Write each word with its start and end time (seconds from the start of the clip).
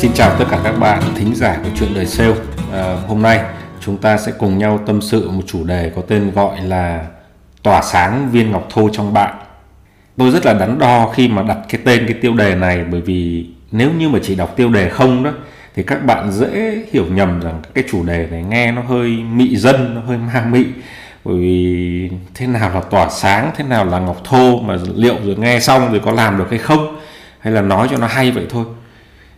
Xin 0.00 0.12
chào 0.14 0.38
tất 0.38 0.44
cả 0.50 0.60
các 0.64 0.78
bạn 0.78 1.02
thính 1.14 1.34
giả 1.34 1.58
của 1.64 1.70
chuyện 1.78 1.94
đời 1.94 2.06
sale. 2.06 2.34
À, 2.72 2.96
hôm 3.08 3.22
nay 3.22 3.40
chúng 3.80 3.96
ta 3.96 4.16
sẽ 4.16 4.32
cùng 4.38 4.58
nhau 4.58 4.80
tâm 4.86 5.00
sự 5.00 5.30
một 5.30 5.42
chủ 5.46 5.64
đề 5.64 5.92
có 5.96 6.02
tên 6.08 6.30
gọi 6.34 6.60
là 6.62 7.06
tỏa 7.62 7.82
sáng 7.82 8.30
viên 8.30 8.50
ngọc 8.50 8.66
thô 8.70 8.88
trong 8.92 9.12
bạn. 9.12 9.34
Tôi 10.16 10.30
rất 10.30 10.46
là 10.46 10.52
đắn 10.52 10.78
đo 10.78 11.12
khi 11.14 11.28
mà 11.28 11.42
đặt 11.42 11.58
cái 11.68 11.80
tên 11.84 12.04
cái 12.06 12.16
tiêu 12.20 12.34
đề 12.34 12.54
này 12.54 12.84
bởi 12.90 13.00
vì 13.00 13.46
nếu 13.72 13.90
như 13.98 14.08
mà 14.08 14.18
chỉ 14.22 14.34
đọc 14.34 14.56
tiêu 14.56 14.68
đề 14.68 14.88
không 14.88 15.22
đó 15.22 15.30
thì 15.74 15.82
các 15.82 16.04
bạn 16.04 16.32
dễ 16.32 16.82
hiểu 16.92 17.04
nhầm 17.10 17.40
rằng 17.40 17.62
cái 17.74 17.84
chủ 17.90 18.04
đề 18.04 18.26
này 18.30 18.42
nghe 18.42 18.72
nó 18.72 18.82
hơi 18.82 19.08
mị 19.08 19.56
dân, 19.56 19.94
nó 19.94 20.00
hơi 20.00 20.18
mang 20.18 20.50
mị 20.50 20.64
bởi 21.24 21.36
vì 21.36 22.10
thế 22.34 22.46
nào 22.46 22.70
là 22.74 22.80
tỏa 22.80 23.08
sáng, 23.08 23.50
thế 23.56 23.64
nào 23.64 23.84
là 23.84 23.98
ngọc 23.98 24.20
thô 24.24 24.60
mà 24.60 24.76
liệu 24.94 25.16
rồi 25.24 25.36
nghe 25.38 25.60
xong 25.60 25.90
rồi 25.90 26.00
có 26.04 26.12
làm 26.12 26.38
được 26.38 26.46
hay 26.50 26.58
không 26.58 26.98
hay 27.40 27.52
là 27.52 27.60
nói 27.60 27.88
cho 27.90 27.96
nó 27.96 28.06
hay 28.06 28.30
vậy 28.30 28.46
thôi 28.50 28.64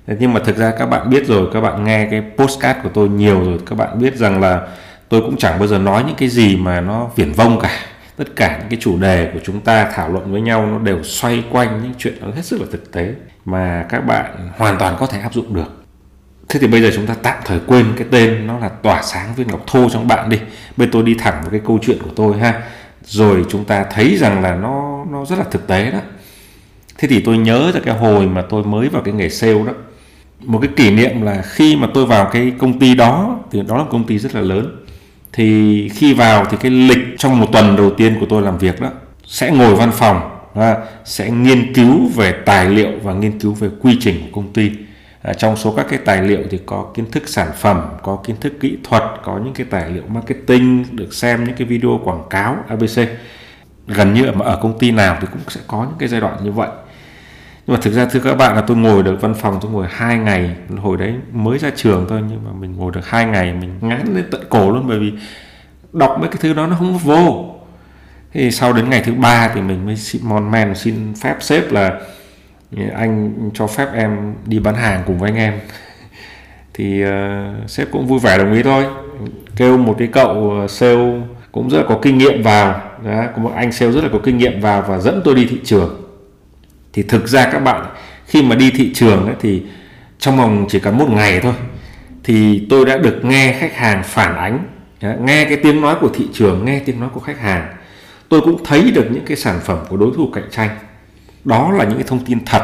nhưng 0.07 0.33
mà 0.33 0.41
thực 0.45 0.57
ra 0.57 0.73
các 0.79 0.87
bạn 0.87 1.11
biết 1.11 1.27
rồi, 1.27 1.49
các 1.53 1.61
bạn 1.61 1.85
nghe 1.85 2.09
cái 2.11 2.23
postcard 2.37 2.79
của 2.83 2.89
tôi 2.95 3.09
nhiều 3.09 3.45
rồi, 3.45 3.59
các 3.67 3.79
bạn 3.79 3.99
biết 3.99 4.17
rằng 4.17 4.41
là 4.41 4.67
tôi 5.09 5.21
cũng 5.21 5.37
chẳng 5.37 5.59
bao 5.59 5.69
giờ 5.69 5.79
nói 5.79 6.05
những 6.07 6.17
cái 6.17 6.29
gì 6.29 6.57
mà 6.57 6.81
nó 6.81 7.11
viển 7.17 7.33
vông 7.33 7.61
cả. 7.61 7.71
Tất 8.17 8.37
cả 8.37 8.57
những 8.59 8.69
cái 8.69 8.79
chủ 8.83 8.99
đề 8.99 9.31
của 9.35 9.41
chúng 9.45 9.61
ta 9.61 9.91
thảo 9.95 10.09
luận 10.09 10.33
với 10.33 10.41
nhau 10.41 10.67
nó 10.67 10.79
đều 10.79 11.03
xoay 11.03 11.45
quanh 11.51 11.81
những 11.83 11.93
chuyện 11.99 12.15
nó 12.21 12.27
hết 12.35 12.45
sức 12.45 12.61
là 12.61 12.67
thực 12.73 12.93
tế 12.93 13.15
mà 13.45 13.87
các 13.89 14.07
bạn 14.07 14.51
hoàn 14.57 14.79
toàn 14.79 14.97
có 14.99 15.07
thể 15.07 15.21
áp 15.21 15.35
dụng 15.35 15.55
được. 15.55 15.85
Thế 16.49 16.61
thì 16.61 16.67
bây 16.67 16.83
giờ 16.83 16.91
chúng 16.95 17.07
ta 17.07 17.15
tạm 17.23 17.37
thời 17.45 17.61
quên 17.67 17.87
cái 17.97 18.07
tên, 18.11 18.47
nó 18.47 18.59
là 18.59 18.69
tỏa 18.69 19.03
sáng 19.03 19.35
viên 19.35 19.49
ngọc 19.49 19.65
thô 19.67 19.89
trong 19.89 20.09
bạn 20.09 20.29
đi. 20.29 20.39
Bây 20.77 20.89
tôi 20.93 21.03
đi 21.03 21.15
thẳng 21.19 21.39
vào 21.43 21.51
cái 21.51 21.61
câu 21.67 21.79
chuyện 21.83 21.99
của 22.03 22.11
tôi 22.17 22.39
ha. 22.39 22.63
Rồi 23.05 23.45
chúng 23.51 23.65
ta 23.65 23.85
thấy 23.85 24.17
rằng 24.17 24.43
là 24.43 24.55
nó 24.55 25.05
nó 25.11 25.25
rất 25.25 25.39
là 25.39 25.45
thực 25.51 25.67
tế 25.67 25.91
đó. 25.91 25.99
Thế 26.99 27.09
thì 27.09 27.21
tôi 27.21 27.39
nhớ 27.39 27.71
ra 27.75 27.81
cái 27.85 27.95
hồi 27.95 28.27
mà 28.27 28.43
tôi 28.43 28.65
mới 28.65 28.89
vào 28.89 29.03
cái 29.03 29.15
nghề 29.15 29.29
sale 29.29 29.63
đó 29.67 29.73
một 30.45 30.59
cái 30.63 30.71
kỷ 30.77 30.91
niệm 30.91 31.23
là 31.23 31.43
khi 31.43 31.77
mà 31.77 31.89
tôi 31.95 32.07
vào 32.07 32.29
cái 32.33 32.53
công 32.59 32.79
ty 32.79 32.95
đó 32.95 33.39
thì 33.51 33.63
đó 33.63 33.77
là 33.77 33.83
một 33.83 33.89
công 33.93 34.05
ty 34.05 34.19
rất 34.19 34.35
là 34.35 34.41
lớn. 34.41 34.77
Thì 35.33 35.89
khi 35.89 36.15
vào 36.15 36.45
thì 36.51 36.57
cái 36.61 36.71
lịch 36.71 36.99
trong 37.19 37.41
một 37.41 37.47
tuần 37.53 37.77
đầu 37.77 37.91
tiên 37.91 38.17
của 38.21 38.27
tôi 38.29 38.43
làm 38.43 38.59
việc 38.59 38.81
đó 38.81 38.89
sẽ 39.27 39.51
ngồi 39.51 39.75
văn 39.75 39.91
phòng 39.93 40.39
sẽ 41.05 41.31
nghiên 41.31 41.75
cứu 41.75 42.09
về 42.15 42.33
tài 42.47 42.69
liệu 42.69 42.91
và 43.03 43.13
nghiên 43.13 43.39
cứu 43.39 43.53
về 43.53 43.69
quy 43.83 43.97
trình 44.01 44.21
của 44.21 44.41
công 44.41 44.53
ty. 44.53 44.71
À, 45.23 45.33
trong 45.33 45.57
số 45.57 45.73
các 45.77 45.87
cái 45.91 45.99
tài 46.05 46.23
liệu 46.23 46.41
thì 46.51 46.59
có 46.67 46.87
kiến 46.95 47.11
thức 47.11 47.29
sản 47.29 47.49
phẩm 47.57 47.81
có 48.03 48.19
kiến 48.25 48.37
thức 48.41 48.53
kỹ 48.61 48.79
thuật 48.85 49.03
có 49.25 49.41
những 49.45 49.55
cái 49.55 49.67
tài 49.71 49.91
liệu 49.91 50.03
marketing 50.09 50.85
được 50.91 51.15
xem 51.15 51.45
những 51.45 51.57
cái 51.57 51.67
video 51.67 52.01
quảng 52.05 52.23
cáo 52.31 52.57
abc 52.69 53.01
gần 53.87 54.15
như 54.15 54.27
ở, 54.27 54.33
ở 54.41 54.59
công 54.63 54.79
ty 54.79 54.91
nào 54.91 55.19
thì 55.21 55.27
cũng 55.33 55.41
sẽ 55.49 55.61
có 55.67 55.79
những 55.79 55.99
cái 55.99 56.09
giai 56.09 56.21
đoạn 56.21 56.37
như 56.45 56.53
vậy 56.53 56.69
nhưng 57.67 57.75
mà 57.75 57.81
thực 57.83 57.93
ra 57.93 58.07
thưa 58.07 58.21
các 58.21 58.35
bạn 58.35 58.57
là 58.57 58.61
tôi 58.61 58.77
ngồi 58.77 59.03
được 59.03 59.21
văn 59.21 59.35
phòng 59.35 59.59
tôi 59.63 59.71
ngồi 59.71 59.87
hai 59.91 60.19
ngày. 60.19 60.57
Hồi 60.77 60.97
đấy 60.97 61.15
mới 61.33 61.59
ra 61.59 61.71
trường 61.77 62.07
thôi 62.09 62.23
nhưng 62.29 62.45
mà 62.45 62.51
mình 62.61 62.77
ngồi 62.77 62.93
được 62.93 63.09
hai 63.09 63.27
ngày 63.27 63.53
mình 63.53 63.79
ngán 63.81 64.15
đến 64.15 64.25
tận 64.31 64.41
cổ 64.49 64.71
luôn 64.71 64.89
bởi 64.89 64.99
vì 64.99 65.13
đọc 65.93 66.17
mấy 66.21 66.29
cái 66.29 66.39
thứ 66.41 66.53
đó 66.53 66.67
nó 66.67 66.77
không 66.77 66.99
vô. 66.99 67.55
Thì 68.33 68.51
sau 68.51 68.73
đến 68.73 68.91
ngày 68.91 69.03
thứ 69.05 69.13
ba 69.15 69.51
thì 69.55 69.61
mình 69.61 69.87
mới 69.87 69.97
xin 69.97 70.23
mon 70.25 70.51
men 70.51 70.75
xin 70.75 71.15
phép 71.23 71.37
sếp 71.41 71.73
là 71.73 72.01
anh 72.95 73.33
cho 73.55 73.67
phép 73.67 73.89
em 73.95 74.35
đi 74.47 74.59
bán 74.59 74.75
hàng 74.75 75.03
cùng 75.07 75.19
với 75.19 75.31
anh 75.31 75.37
em. 75.37 75.55
Thì 76.75 77.05
uh, 77.05 77.71
sếp 77.71 77.89
cũng 77.93 78.07
vui 78.07 78.19
vẻ 78.19 78.39
đồng 78.39 78.53
ý 78.53 78.63
thôi. 78.63 78.85
Kêu 79.57 79.79
một 79.79 79.95
cái 79.99 80.09
cậu 80.13 80.51
ờ, 80.51 80.69
sale 80.69 81.21
cũng 81.53 81.71
rất 81.71 81.79
là 81.79 81.85
có 81.89 81.99
kinh 82.03 82.19
nghiệm 82.19 82.43
vào. 82.43 82.81
Đó, 83.05 83.25
có 83.37 83.43
một 83.43 83.53
anh 83.57 83.73
sale 83.73 83.93
rất 83.93 84.05
là 84.05 84.11
có 84.13 84.19
kinh 84.25 84.39
nghiệm 84.39 84.61
vào 84.61 84.85
và 84.89 84.99
dẫn 84.99 85.21
tôi 85.25 85.35
đi 85.35 85.47
thị 85.51 85.61
trường 85.65 86.02
thì 86.93 87.03
thực 87.03 87.29
ra 87.29 87.49
các 87.53 87.59
bạn 87.59 87.87
khi 88.27 88.43
mà 88.43 88.57
đi 88.57 88.71
thị 88.71 88.93
trường 88.95 89.27
ấy, 89.27 89.35
thì 89.41 89.63
trong 90.19 90.37
vòng 90.37 90.67
chỉ 90.69 90.79
cần 90.79 90.99
một 90.99 91.11
ngày 91.11 91.41
thôi 91.41 91.55
thì 92.25 92.67
tôi 92.71 92.87
đã 92.87 92.97
được 92.97 93.21
nghe 93.25 93.57
khách 93.61 93.77
hàng 93.77 94.03
phản 94.05 94.37
ánh 94.37 94.65
nghe 95.21 95.45
cái 95.45 95.57
tiếng 95.57 95.81
nói 95.81 95.97
của 96.01 96.09
thị 96.15 96.29
trường 96.33 96.65
nghe 96.65 96.79
tiếng 96.79 97.01
nói 97.01 97.09
của 97.15 97.21
khách 97.21 97.41
hàng. 97.41 97.75
Tôi 98.29 98.41
cũng 98.41 98.65
thấy 98.65 98.91
được 98.91 99.07
những 99.11 99.25
cái 99.25 99.37
sản 99.37 99.61
phẩm 99.65 99.79
của 99.89 99.97
đối 99.97 100.11
thủ 100.17 100.31
cạnh 100.35 100.49
tranh. 100.51 100.71
Đó 101.45 101.73
là 101.73 101.85
những 101.85 101.95
cái 101.95 102.07
thông 102.09 102.25
tin 102.25 102.45
thật 102.45 102.63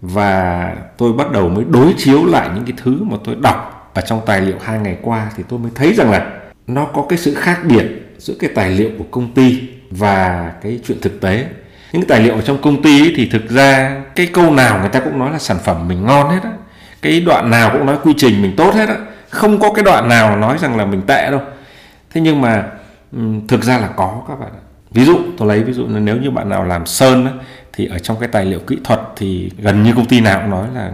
và 0.00 0.74
tôi 0.96 1.12
bắt 1.12 1.32
đầu 1.32 1.48
mới 1.48 1.64
đối 1.68 1.94
chiếu 1.96 2.24
lại 2.26 2.50
những 2.54 2.64
cái 2.64 2.74
thứ 2.76 3.02
mà 3.02 3.16
tôi 3.24 3.36
đọc 3.42 3.90
ở 3.94 4.02
trong 4.02 4.20
tài 4.26 4.40
liệu 4.40 4.56
hai 4.62 4.78
ngày 4.78 4.96
qua 5.02 5.30
thì 5.36 5.42
tôi 5.48 5.58
mới 5.58 5.70
thấy 5.74 5.94
rằng 5.94 6.10
là 6.10 6.40
nó 6.66 6.84
có 6.84 7.06
cái 7.08 7.18
sự 7.18 7.34
khác 7.34 7.60
biệt 7.64 7.86
giữa 8.18 8.34
cái 8.40 8.50
tài 8.54 8.70
liệu 8.70 8.90
của 8.98 9.04
công 9.10 9.34
ty 9.34 9.60
và 9.90 10.52
cái 10.62 10.80
chuyện 10.86 11.00
thực 11.00 11.20
tế 11.20 11.46
những 11.92 12.06
tài 12.08 12.20
liệu 12.20 12.34
ở 12.34 12.40
trong 12.40 12.62
công 12.62 12.82
ty 12.82 13.02
ấy, 13.02 13.12
thì 13.16 13.28
thực 13.28 13.50
ra 13.50 14.02
cái 14.16 14.26
câu 14.26 14.50
nào 14.50 14.78
người 14.80 14.88
ta 14.88 15.00
cũng 15.00 15.18
nói 15.18 15.32
là 15.32 15.38
sản 15.38 15.56
phẩm 15.64 15.88
mình 15.88 16.06
ngon 16.06 16.30
hết 16.30 16.40
á. 16.42 16.50
Cái 17.02 17.20
đoạn 17.20 17.50
nào 17.50 17.70
cũng 17.72 17.86
nói 17.86 17.96
quy 18.02 18.14
trình 18.16 18.42
mình 18.42 18.56
tốt 18.56 18.74
hết 18.74 18.88
á. 18.88 18.96
Không 19.28 19.60
có 19.60 19.72
cái 19.72 19.84
đoạn 19.84 20.08
nào 20.08 20.36
nói 20.36 20.56
rằng 20.60 20.76
là 20.76 20.84
mình 20.84 21.02
tệ 21.06 21.30
đâu. 21.30 21.40
Thế 22.10 22.20
nhưng 22.20 22.40
mà 22.40 22.64
thực 23.48 23.64
ra 23.64 23.78
là 23.78 23.88
có 23.96 24.22
các 24.28 24.40
bạn 24.40 24.50
ạ. 24.52 24.62
Ví 24.90 25.04
dụ 25.04 25.18
tôi 25.38 25.48
lấy 25.48 25.62
ví 25.62 25.72
dụ 25.72 25.86
là 25.88 26.00
nếu 26.00 26.16
như 26.16 26.30
bạn 26.30 26.48
nào 26.48 26.64
làm 26.64 26.86
sơn 26.86 27.26
á, 27.26 27.32
thì 27.72 27.86
ở 27.86 27.98
trong 27.98 28.16
cái 28.20 28.28
tài 28.28 28.44
liệu 28.44 28.58
kỹ 28.58 28.78
thuật 28.84 29.00
thì 29.16 29.50
gần 29.58 29.82
như 29.82 29.92
công 29.96 30.06
ty 30.06 30.20
nào 30.20 30.40
cũng 30.40 30.50
nói 30.50 30.66
là 30.74 30.90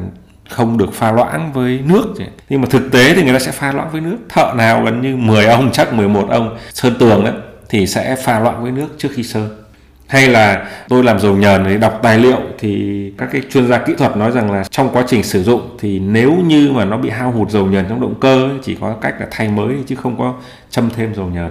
không 0.50 0.78
được 0.78 0.94
pha 0.94 1.12
loãng 1.12 1.52
với 1.52 1.80
nước 1.86 2.14
nhưng 2.48 2.60
mà 2.60 2.66
thực 2.70 2.92
tế 2.92 3.14
thì 3.14 3.22
người 3.22 3.32
ta 3.32 3.38
sẽ 3.38 3.52
pha 3.52 3.72
loãng 3.72 3.90
với 3.92 4.00
nước. 4.00 4.16
Thợ 4.28 4.52
nào 4.56 4.82
gần 4.84 5.00
như 5.00 5.16
10 5.16 5.46
ông 5.46 5.72
chắc 5.72 5.92
11 5.92 6.26
ông 6.30 6.58
sơn 6.72 6.94
tường 6.98 7.24
đó 7.24 7.30
thì 7.68 7.86
sẽ 7.86 8.16
pha 8.24 8.40
loãng 8.40 8.62
với 8.62 8.72
nước 8.72 8.88
trước 8.98 9.08
khi 9.14 9.22
sơn 9.22 9.65
hay 10.06 10.28
là 10.28 10.68
tôi 10.88 11.04
làm 11.04 11.18
dầu 11.18 11.36
nhờn 11.36 11.64
để 11.64 11.76
đọc 11.76 12.00
tài 12.02 12.18
liệu 12.18 12.38
thì 12.58 13.12
các 13.18 13.28
cái 13.32 13.42
chuyên 13.50 13.68
gia 13.68 13.78
kỹ 13.78 13.94
thuật 13.98 14.16
nói 14.16 14.30
rằng 14.30 14.52
là 14.52 14.64
trong 14.70 14.90
quá 14.92 15.04
trình 15.08 15.22
sử 15.22 15.42
dụng 15.42 15.76
thì 15.78 15.98
nếu 15.98 16.34
như 16.46 16.72
mà 16.72 16.84
nó 16.84 16.96
bị 16.96 17.10
hao 17.10 17.30
hụt 17.30 17.50
dầu 17.50 17.66
nhờn 17.66 17.84
trong 17.88 18.00
động 18.00 18.14
cơ 18.20 18.48
chỉ 18.62 18.76
có 18.80 18.94
cách 19.00 19.14
là 19.20 19.26
thay 19.30 19.48
mới 19.48 19.74
chứ 19.86 19.94
không 19.94 20.18
có 20.18 20.34
châm 20.70 20.90
thêm 20.96 21.14
dầu 21.14 21.26
nhờn. 21.26 21.50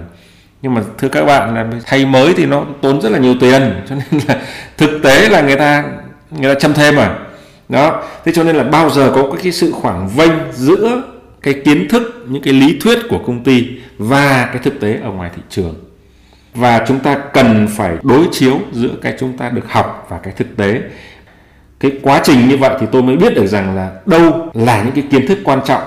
Nhưng 0.62 0.74
mà 0.74 0.82
thưa 0.98 1.08
các 1.08 1.24
bạn 1.24 1.54
là 1.54 1.66
thay 1.86 2.06
mới 2.06 2.34
thì 2.36 2.46
nó 2.46 2.64
tốn 2.80 3.00
rất 3.00 3.12
là 3.12 3.18
nhiều 3.18 3.34
tiền, 3.40 3.62
cho 3.88 3.94
nên 3.94 4.20
là 4.28 4.40
thực 4.76 5.00
tế 5.02 5.28
là 5.28 5.40
người 5.40 5.56
ta 5.56 5.84
người 6.30 6.54
ta 6.54 6.60
châm 6.60 6.74
thêm 6.74 6.96
à 6.96 7.18
đó, 7.68 8.02
thế 8.24 8.32
cho 8.32 8.44
nên 8.44 8.56
là 8.56 8.64
bao 8.64 8.90
giờ 8.90 9.12
có 9.14 9.36
cái 9.42 9.52
sự 9.52 9.72
khoảng 9.72 10.08
vênh 10.08 10.32
giữa 10.52 11.02
cái 11.42 11.54
kiến 11.64 11.88
thức, 11.88 12.24
những 12.28 12.42
cái 12.42 12.54
lý 12.54 12.78
thuyết 12.80 12.98
của 13.08 13.18
công 13.26 13.44
ty 13.44 13.66
và 13.98 14.48
cái 14.52 14.62
thực 14.62 14.80
tế 14.80 14.98
ở 15.02 15.10
ngoài 15.10 15.30
thị 15.36 15.42
trường 15.50 15.74
và 16.56 16.84
chúng 16.88 17.00
ta 17.00 17.16
cần 17.32 17.68
phải 17.76 17.96
đối 18.02 18.28
chiếu 18.32 18.58
giữa 18.72 18.94
cái 19.02 19.14
chúng 19.18 19.38
ta 19.38 19.48
được 19.48 19.72
học 19.72 20.06
và 20.08 20.18
cái 20.18 20.32
thực 20.36 20.56
tế. 20.56 20.80
Cái 21.80 21.92
quá 22.02 22.20
trình 22.24 22.48
như 22.48 22.56
vậy 22.56 22.76
thì 22.80 22.86
tôi 22.92 23.02
mới 23.02 23.16
biết 23.16 23.34
được 23.34 23.46
rằng 23.46 23.76
là 23.76 23.90
đâu 24.06 24.48
là 24.54 24.82
những 24.82 24.94
cái 24.94 25.04
kiến 25.10 25.26
thức 25.26 25.38
quan 25.44 25.60
trọng, 25.64 25.82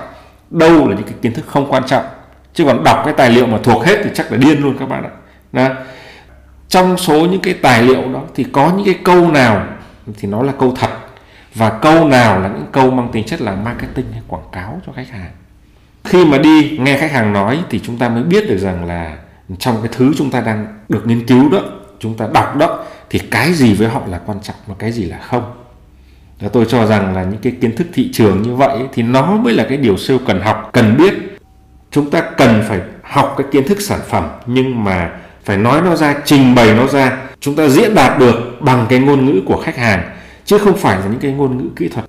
đâu 0.50 0.88
là 0.88 0.96
những 0.96 1.04
cái 1.04 1.14
kiến 1.22 1.32
thức 1.32 1.44
không 1.46 1.72
quan 1.72 1.82
trọng. 1.86 2.04
Chứ 2.54 2.64
còn 2.64 2.84
đọc 2.84 3.02
cái 3.04 3.14
tài 3.16 3.30
liệu 3.30 3.46
mà 3.46 3.58
thuộc 3.62 3.84
hết 3.84 4.00
thì 4.04 4.10
chắc 4.14 4.32
là 4.32 4.38
điên 4.38 4.62
luôn 4.62 4.76
các 4.78 4.88
bạn 4.88 5.02
ạ. 5.02 5.10
Đó. 5.52 5.68
trong 6.68 6.96
số 6.96 7.26
những 7.26 7.40
cái 7.40 7.54
tài 7.54 7.82
liệu 7.82 8.12
đó 8.12 8.22
thì 8.34 8.46
có 8.52 8.72
những 8.76 8.86
cái 8.86 8.98
câu 9.04 9.30
nào 9.30 9.66
thì 10.18 10.28
nó 10.28 10.42
là 10.42 10.52
câu 10.58 10.74
thật, 10.76 10.90
và 11.54 11.70
câu 11.70 12.04
nào 12.04 12.40
là 12.40 12.48
những 12.48 12.66
câu 12.72 12.90
mang 12.90 13.08
tính 13.12 13.26
chất 13.26 13.40
là 13.40 13.54
marketing 13.54 14.06
hay 14.12 14.22
quảng 14.28 14.48
cáo 14.52 14.80
cho 14.86 14.92
khách 14.92 15.08
hàng. 15.10 15.30
Khi 16.04 16.24
mà 16.24 16.38
đi 16.38 16.78
nghe 16.80 16.98
khách 16.98 17.12
hàng 17.12 17.32
nói 17.32 17.58
thì 17.70 17.80
chúng 17.84 17.98
ta 17.98 18.08
mới 18.08 18.22
biết 18.22 18.48
được 18.48 18.58
rằng 18.58 18.84
là 18.84 19.16
trong 19.58 19.76
cái 19.82 19.90
thứ 19.96 20.12
chúng 20.16 20.30
ta 20.30 20.40
đang 20.40 20.66
được 20.88 21.06
nghiên 21.06 21.26
cứu 21.26 21.48
đó, 21.48 21.58
chúng 21.98 22.16
ta 22.16 22.28
đọc 22.34 22.56
đó, 22.56 22.84
thì 23.10 23.18
cái 23.18 23.52
gì 23.52 23.74
với 23.74 23.88
họ 23.88 24.00
là 24.06 24.20
quan 24.26 24.40
trọng 24.42 24.56
và 24.66 24.74
cái 24.78 24.92
gì 24.92 25.04
là 25.04 25.18
không? 25.18 25.52
Và 26.40 26.48
tôi 26.48 26.66
cho 26.68 26.86
rằng 26.86 27.14
là 27.14 27.24
những 27.24 27.40
cái 27.42 27.52
kiến 27.60 27.76
thức 27.76 27.86
thị 27.92 28.10
trường 28.12 28.42
như 28.42 28.54
vậy 28.54 28.78
thì 28.92 29.02
nó 29.02 29.36
mới 29.36 29.52
là 29.52 29.66
cái 29.68 29.78
điều 29.78 29.96
siêu 29.96 30.18
cần 30.26 30.40
học, 30.40 30.70
cần 30.72 30.96
biết. 30.96 31.14
Chúng 31.90 32.10
ta 32.10 32.20
cần 32.20 32.62
phải 32.68 32.80
học 33.02 33.34
cái 33.38 33.46
kiến 33.50 33.68
thức 33.68 33.80
sản 33.80 34.00
phẩm, 34.08 34.28
nhưng 34.46 34.84
mà 34.84 35.10
phải 35.44 35.56
nói 35.56 35.82
nó 35.82 35.96
ra, 35.96 36.14
trình 36.24 36.54
bày 36.54 36.74
nó 36.74 36.86
ra. 36.86 37.18
Chúng 37.40 37.56
ta 37.56 37.68
diễn 37.68 37.94
đạt 37.94 38.18
được 38.18 38.56
bằng 38.60 38.86
cái 38.88 38.98
ngôn 38.98 39.26
ngữ 39.26 39.40
của 39.46 39.62
khách 39.64 39.76
hàng, 39.76 40.16
chứ 40.44 40.58
không 40.58 40.76
phải 40.76 40.98
là 40.98 41.06
những 41.06 41.20
cái 41.20 41.32
ngôn 41.32 41.58
ngữ 41.58 41.64
kỹ 41.76 41.88
thuật. 41.88 42.06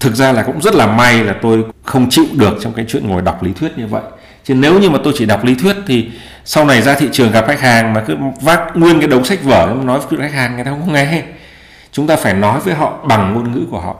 Thực 0.00 0.14
ra 0.14 0.32
là 0.32 0.42
cũng 0.42 0.60
rất 0.60 0.74
là 0.74 0.86
may 0.86 1.24
là 1.24 1.36
tôi 1.42 1.64
không 1.84 2.06
chịu 2.10 2.24
được 2.32 2.56
trong 2.60 2.72
cái 2.72 2.84
chuyện 2.88 3.08
ngồi 3.08 3.22
đọc 3.22 3.42
lý 3.42 3.52
thuyết 3.52 3.78
như 3.78 3.86
vậy 3.86 4.02
chứ 4.44 4.54
nếu 4.54 4.80
như 4.80 4.90
mà 4.90 4.98
tôi 5.04 5.12
chỉ 5.16 5.26
đọc 5.26 5.44
lý 5.44 5.54
thuyết 5.54 5.76
thì 5.86 6.10
sau 6.44 6.64
này 6.64 6.82
ra 6.82 6.94
thị 6.94 7.08
trường 7.12 7.32
gặp 7.32 7.44
khách 7.46 7.60
hàng 7.60 7.92
mà 7.92 8.04
cứ 8.06 8.16
vác 8.40 8.60
nguyên 8.76 9.00
cái 9.00 9.08
đống 9.08 9.24
sách 9.24 9.42
vở 9.42 9.76
nói 9.84 10.00
với 10.10 10.20
khách 10.20 10.34
hàng, 10.34 10.54
người 10.54 10.64
ta 10.64 10.70
không 10.70 10.92
nghe. 10.92 11.22
Chúng 11.92 12.06
ta 12.06 12.16
phải 12.16 12.34
nói 12.34 12.60
với 12.60 12.74
họ 12.74 12.98
bằng 13.04 13.34
ngôn 13.34 13.52
ngữ 13.52 13.66
của 13.70 13.80
họ. 13.80 13.96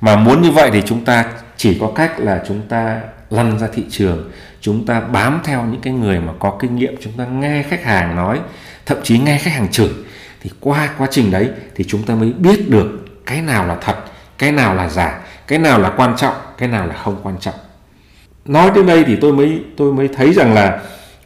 Mà 0.00 0.16
muốn 0.16 0.42
như 0.42 0.50
vậy 0.50 0.70
thì 0.72 0.82
chúng 0.86 1.04
ta 1.04 1.24
chỉ 1.56 1.78
có 1.80 1.92
cách 1.94 2.20
là 2.20 2.42
chúng 2.48 2.62
ta 2.68 3.00
lăn 3.30 3.58
ra 3.58 3.66
thị 3.74 3.84
trường, 3.90 4.30
chúng 4.60 4.86
ta 4.86 5.00
bám 5.00 5.40
theo 5.44 5.64
những 5.64 5.80
cái 5.80 5.92
người 5.92 6.20
mà 6.20 6.32
có 6.38 6.56
kinh 6.60 6.76
nghiệm, 6.76 6.94
chúng 7.02 7.12
ta 7.12 7.24
nghe 7.24 7.62
khách 7.62 7.84
hàng 7.84 8.16
nói, 8.16 8.40
thậm 8.86 8.98
chí 9.02 9.18
nghe 9.18 9.38
khách 9.38 9.52
hàng 9.52 9.68
chửi. 9.68 9.88
Thì 10.42 10.50
qua 10.60 10.88
quá 10.98 11.08
trình 11.10 11.30
đấy 11.30 11.48
thì 11.74 11.84
chúng 11.88 12.02
ta 12.02 12.14
mới 12.14 12.32
biết 12.32 12.70
được 12.70 13.04
cái 13.26 13.42
nào 13.42 13.66
là 13.66 13.76
thật, 13.80 13.96
cái 14.38 14.52
nào 14.52 14.74
là 14.74 14.88
giả, 14.88 15.20
cái 15.46 15.58
nào 15.58 15.78
là 15.78 15.92
quan 15.96 16.16
trọng, 16.16 16.34
cái 16.58 16.68
nào 16.68 16.86
là 16.86 16.94
không 16.94 17.16
quan 17.22 17.36
trọng 17.40 17.54
nói 18.44 18.70
đến 18.74 18.86
đây 18.86 19.04
thì 19.04 19.16
tôi 19.16 19.32
mới 19.32 19.60
tôi 19.76 19.92
mới 19.92 20.08
thấy 20.08 20.32
rằng 20.32 20.54
là 20.54 20.80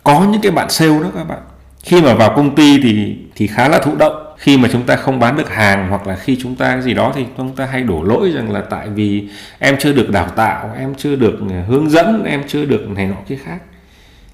có 0.04 0.26
những 0.32 0.40
cái 0.40 0.52
bạn 0.52 0.70
sale 0.70 1.00
đó 1.00 1.06
các 1.14 1.24
bạn. 1.24 1.38
Khi 1.82 2.02
mà 2.02 2.14
vào 2.14 2.32
công 2.36 2.54
ty 2.54 2.80
thì 2.82 3.16
thì 3.36 3.46
khá 3.46 3.68
là 3.68 3.78
thụ 3.78 3.96
động. 3.96 4.24
Khi 4.38 4.58
mà 4.58 4.68
chúng 4.72 4.82
ta 4.82 4.96
không 4.96 5.18
bán 5.18 5.36
được 5.36 5.50
hàng 5.50 5.88
hoặc 5.88 6.06
là 6.06 6.16
khi 6.16 6.38
chúng 6.42 6.56
ta 6.56 6.80
gì 6.80 6.94
đó 6.94 7.12
thì 7.14 7.26
chúng 7.36 7.56
ta 7.56 7.66
hay 7.66 7.82
đổ 7.82 8.02
lỗi 8.02 8.30
rằng 8.34 8.52
là 8.52 8.60
tại 8.60 8.88
vì 8.88 9.28
em 9.58 9.76
chưa 9.78 9.92
được 9.92 10.10
đào 10.10 10.28
tạo, 10.28 10.74
em 10.78 10.94
chưa 10.94 11.16
được 11.16 11.38
hướng 11.68 11.90
dẫn, 11.90 12.24
em 12.24 12.42
chưa 12.48 12.64
được 12.64 12.88
này 12.88 13.06
nọ 13.06 13.16
kia 13.28 13.38
khác. 13.44 13.58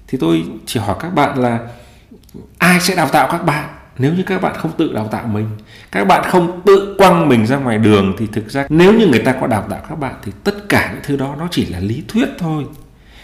Thì 0.07 0.17
tôi 0.21 0.43
chỉ 0.65 0.79
hỏi 0.79 0.95
các 0.99 1.13
bạn 1.13 1.39
là 1.39 1.59
ai 2.57 2.79
sẽ 2.79 2.95
đào 2.95 3.07
tạo 3.07 3.27
các 3.31 3.45
bạn? 3.45 3.69
Nếu 3.97 4.13
như 4.13 4.23
các 4.23 4.41
bạn 4.41 4.55
không 4.57 4.71
tự 4.77 4.93
đào 4.93 5.07
tạo 5.07 5.27
mình, 5.27 5.49
các 5.91 6.07
bạn 6.07 6.23
không 6.29 6.61
tự 6.65 6.95
quăng 6.97 7.29
mình 7.29 7.45
ra 7.45 7.57
ngoài 7.57 7.77
đường 7.77 8.15
thì 8.17 8.27
thực 8.33 8.49
ra 8.49 8.65
nếu 8.69 8.93
như 8.93 9.07
người 9.07 9.19
ta 9.19 9.31
có 9.41 9.47
đào 9.47 9.65
tạo 9.69 9.79
các 9.89 9.99
bạn 9.99 10.13
thì 10.23 10.31
tất 10.43 10.69
cả 10.69 10.89
những 10.93 11.01
thứ 11.03 11.15
đó 11.17 11.35
nó 11.39 11.47
chỉ 11.51 11.65
là 11.65 11.79
lý 11.79 12.03
thuyết 12.07 12.27
thôi. 12.39 12.65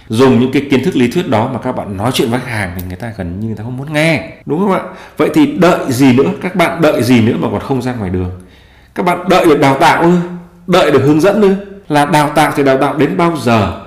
Dùng 0.08 0.40
những 0.40 0.52
cái 0.52 0.68
kiến 0.72 0.84
thức 0.84 0.96
lý 0.96 1.12
thuyết 1.12 1.30
đó 1.30 1.50
mà 1.54 1.60
các 1.60 1.72
bạn 1.72 1.98
nói 1.98 2.12
chuyện 2.14 2.30
với 2.30 2.40
khách 2.40 2.52
hàng 2.52 2.72
thì 2.76 2.84
người 2.88 2.98
ta 2.98 3.14
gần 3.18 3.40
như 3.40 3.48
người 3.48 3.56
ta 3.56 3.64
không 3.64 3.78
muốn 3.78 3.94
nghe, 3.94 4.32
đúng 4.46 4.60
không 4.60 4.72
ạ? 4.72 4.82
Vậy 5.18 5.30
thì 5.34 5.46
đợi 5.58 5.92
gì 5.92 6.14
nữa? 6.14 6.32
Các 6.42 6.56
bạn 6.56 6.82
đợi 6.82 7.04
gì 7.04 7.22
nữa 7.22 7.36
mà 7.40 7.48
còn 7.52 7.60
không 7.60 7.82
ra 7.82 7.94
ngoài 7.94 8.10
đường? 8.10 8.32
Các 8.96 9.06
bạn 9.06 9.30
đợi 9.30 9.46
được 9.46 9.60
đào 9.60 9.78
tạo 9.80 10.02
ư? 10.02 10.12
Đợi 10.68 10.92
được 10.92 11.02
hướng 11.04 11.22
dẫn 11.22 11.42
ư? 11.42 11.56
Là 11.88 12.06
đào 12.06 12.30
tạo 12.30 12.52
thì 12.56 12.64
đào 12.64 12.78
tạo 12.78 12.98
đến 12.98 13.18
bao 13.18 13.38
giờ? 13.38 13.82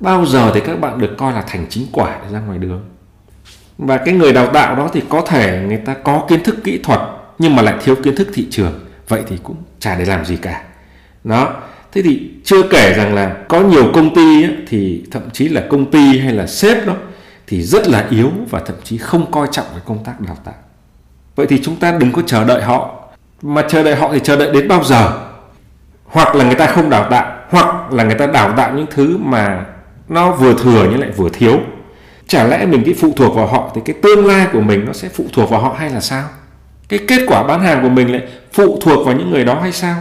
Bao 0.00 0.26
giờ 0.26 0.50
thì 0.54 0.60
các 0.60 0.80
bạn 0.80 0.98
được 0.98 1.14
coi 1.18 1.32
là 1.32 1.44
thành 1.46 1.66
chính 1.68 1.86
quả 1.92 2.18
để 2.22 2.32
ra 2.32 2.40
ngoài 2.40 2.58
đường? 2.58 2.80
Và 3.78 3.96
cái 3.96 4.14
người 4.14 4.32
đào 4.32 4.46
tạo 4.46 4.76
đó 4.76 4.88
thì 4.92 5.02
có 5.08 5.20
thể 5.20 5.62
người 5.68 5.76
ta 5.76 5.94
có 5.94 6.24
kiến 6.28 6.42
thức 6.42 6.56
kỹ 6.64 6.80
thuật 6.82 7.00
nhưng 7.38 7.56
mà 7.56 7.62
lại 7.62 7.74
thiếu 7.84 7.96
kiến 8.02 8.16
thức 8.16 8.28
thị 8.34 8.46
trường. 8.50 8.80
Vậy 9.08 9.22
thì 9.28 9.36
cũng 9.42 9.56
chả 9.80 9.94
để 9.94 10.04
làm 10.04 10.24
gì 10.24 10.36
cả. 10.36 10.62
Đó. 11.24 11.54
Thế 11.92 12.02
thì 12.02 12.30
chưa 12.44 12.62
kể 12.70 12.94
rằng 12.96 13.14
là 13.14 13.36
có 13.48 13.60
nhiều 13.60 13.90
công 13.94 14.14
ty 14.14 14.42
ấy, 14.42 14.56
thì 14.68 15.04
thậm 15.10 15.22
chí 15.32 15.48
là 15.48 15.62
công 15.70 15.90
ty 15.90 16.18
hay 16.18 16.32
là 16.32 16.46
sếp 16.46 16.86
đó 16.86 16.94
thì 17.46 17.62
rất 17.62 17.88
là 17.88 18.06
yếu 18.10 18.30
và 18.50 18.60
thậm 18.60 18.76
chí 18.84 18.98
không 18.98 19.30
coi 19.30 19.48
trọng 19.52 19.66
cái 19.70 19.80
công 19.84 20.04
tác 20.04 20.20
đào 20.20 20.36
tạo. 20.44 20.54
Vậy 21.36 21.46
thì 21.46 21.60
chúng 21.62 21.76
ta 21.76 21.92
đừng 21.92 22.12
có 22.12 22.22
chờ 22.26 22.44
đợi 22.44 22.62
họ. 22.62 22.94
Mà 23.42 23.62
chờ 23.68 23.82
đợi 23.82 23.96
họ 23.96 24.10
thì 24.12 24.20
chờ 24.24 24.36
đợi 24.36 24.50
đến 24.52 24.68
bao 24.68 24.84
giờ? 24.84 25.12
Hoặc 26.04 26.34
là 26.34 26.44
người 26.44 26.54
ta 26.54 26.66
không 26.66 26.90
đào 26.90 27.10
tạo 27.10 27.38
hoặc 27.50 27.92
là 27.92 28.04
người 28.04 28.18
ta 28.18 28.26
đào 28.26 28.52
tạo 28.56 28.74
những 28.74 28.86
thứ 28.90 29.18
mà 29.18 29.64
nó 30.08 30.32
vừa 30.32 30.54
thừa 30.54 30.86
nhưng 30.90 31.00
lại 31.00 31.10
vừa 31.16 31.28
thiếu 31.32 31.60
chả 32.28 32.44
lẽ 32.44 32.66
mình 32.66 32.82
cứ 32.86 32.92
phụ 33.00 33.12
thuộc 33.16 33.34
vào 33.34 33.46
họ 33.46 33.70
thì 33.74 33.80
cái 33.84 33.96
tương 34.02 34.26
lai 34.26 34.46
của 34.52 34.60
mình 34.60 34.84
nó 34.84 34.92
sẽ 34.92 35.08
phụ 35.08 35.24
thuộc 35.32 35.50
vào 35.50 35.60
họ 35.60 35.76
hay 35.78 35.90
là 35.90 36.00
sao? 36.00 36.24
Cái 36.88 37.00
kết 37.08 37.24
quả 37.26 37.42
bán 37.42 37.60
hàng 37.60 37.82
của 37.82 37.88
mình 37.88 38.12
lại 38.12 38.22
phụ 38.52 38.78
thuộc 38.80 39.06
vào 39.06 39.14
những 39.16 39.30
người 39.30 39.44
đó 39.44 39.60
hay 39.60 39.72
sao? 39.72 39.96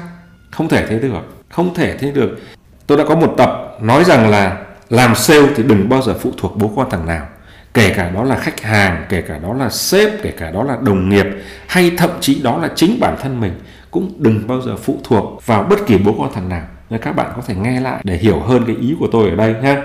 Không 0.51 0.67
thể 0.67 0.85
thế 0.87 0.99
được, 0.99 1.43
không 1.49 1.73
thể 1.73 1.97
thế 1.97 2.11
được. 2.11 2.39
Tôi 2.87 2.97
đã 2.97 3.03
có 3.07 3.15
một 3.15 3.33
tập 3.37 3.77
nói 3.81 4.03
rằng 4.03 4.29
là 4.29 4.57
làm 4.89 5.15
sale 5.15 5.47
thì 5.55 5.63
đừng 5.63 5.89
bao 5.89 6.01
giờ 6.01 6.13
phụ 6.21 6.31
thuộc 6.37 6.57
bố 6.57 6.71
con 6.75 6.89
thằng 6.89 7.05
nào. 7.05 7.27
Kể 7.73 7.93
cả 7.97 8.09
đó 8.09 8.23
là 8.23 8.35
khách 8.35 8.61
hàng, 8.61 9.05
kể 9.09 9.21
cả 9.21 9.37
đó 9.37 9.53
là 9.53 9.69
sếp, 9.69 10.09
kể 10.23 10.31
cả 10.37 10.51
đó 10.51 10.63
là 10.63 10.77
đồng 10.81 11.09
nghiệp, 11.09 11.25
hay 11.67 11.91
thậm 11.97 12.09
chí 12.19 12.41
đó 12.43 12.57
là 12.57 12.69
chính 12.75 12.99
bản 12.99 13.15
thân 13.21 13.41
mình, 13.41 13.53
cũng 13.91 14.13
đừng 14.17 14.47
bao 14.47 14.61
giờ 14.61 14.75
phụ 14.83 14.99
thuộc 15.03 15.45
vào 15.45 15.63
bất 15.63 15.85
kỳ 15.87 15.97
bố 15.97 16.15
con 16.19 16.33
thằng 16.33 16.49
nào. 16.49 16.61
Nên 16.89 17.01
các 17.01 17.15
bạn 17.15 17.31
có 17.35 17.41
thể 17.47 17.55
nghe 17.55 17.79
lại 17.79 18.01
để 18.03 18.17
hiểu 18.17 18.39
hơn 18.39 18.63
cái 18.67 18.75
ý 18.81 18.95
của 18.99 19.07
tôi 19.11 19.29
ở 19.29 19.35
đây 19.35 19.55
ha 19.63 19.81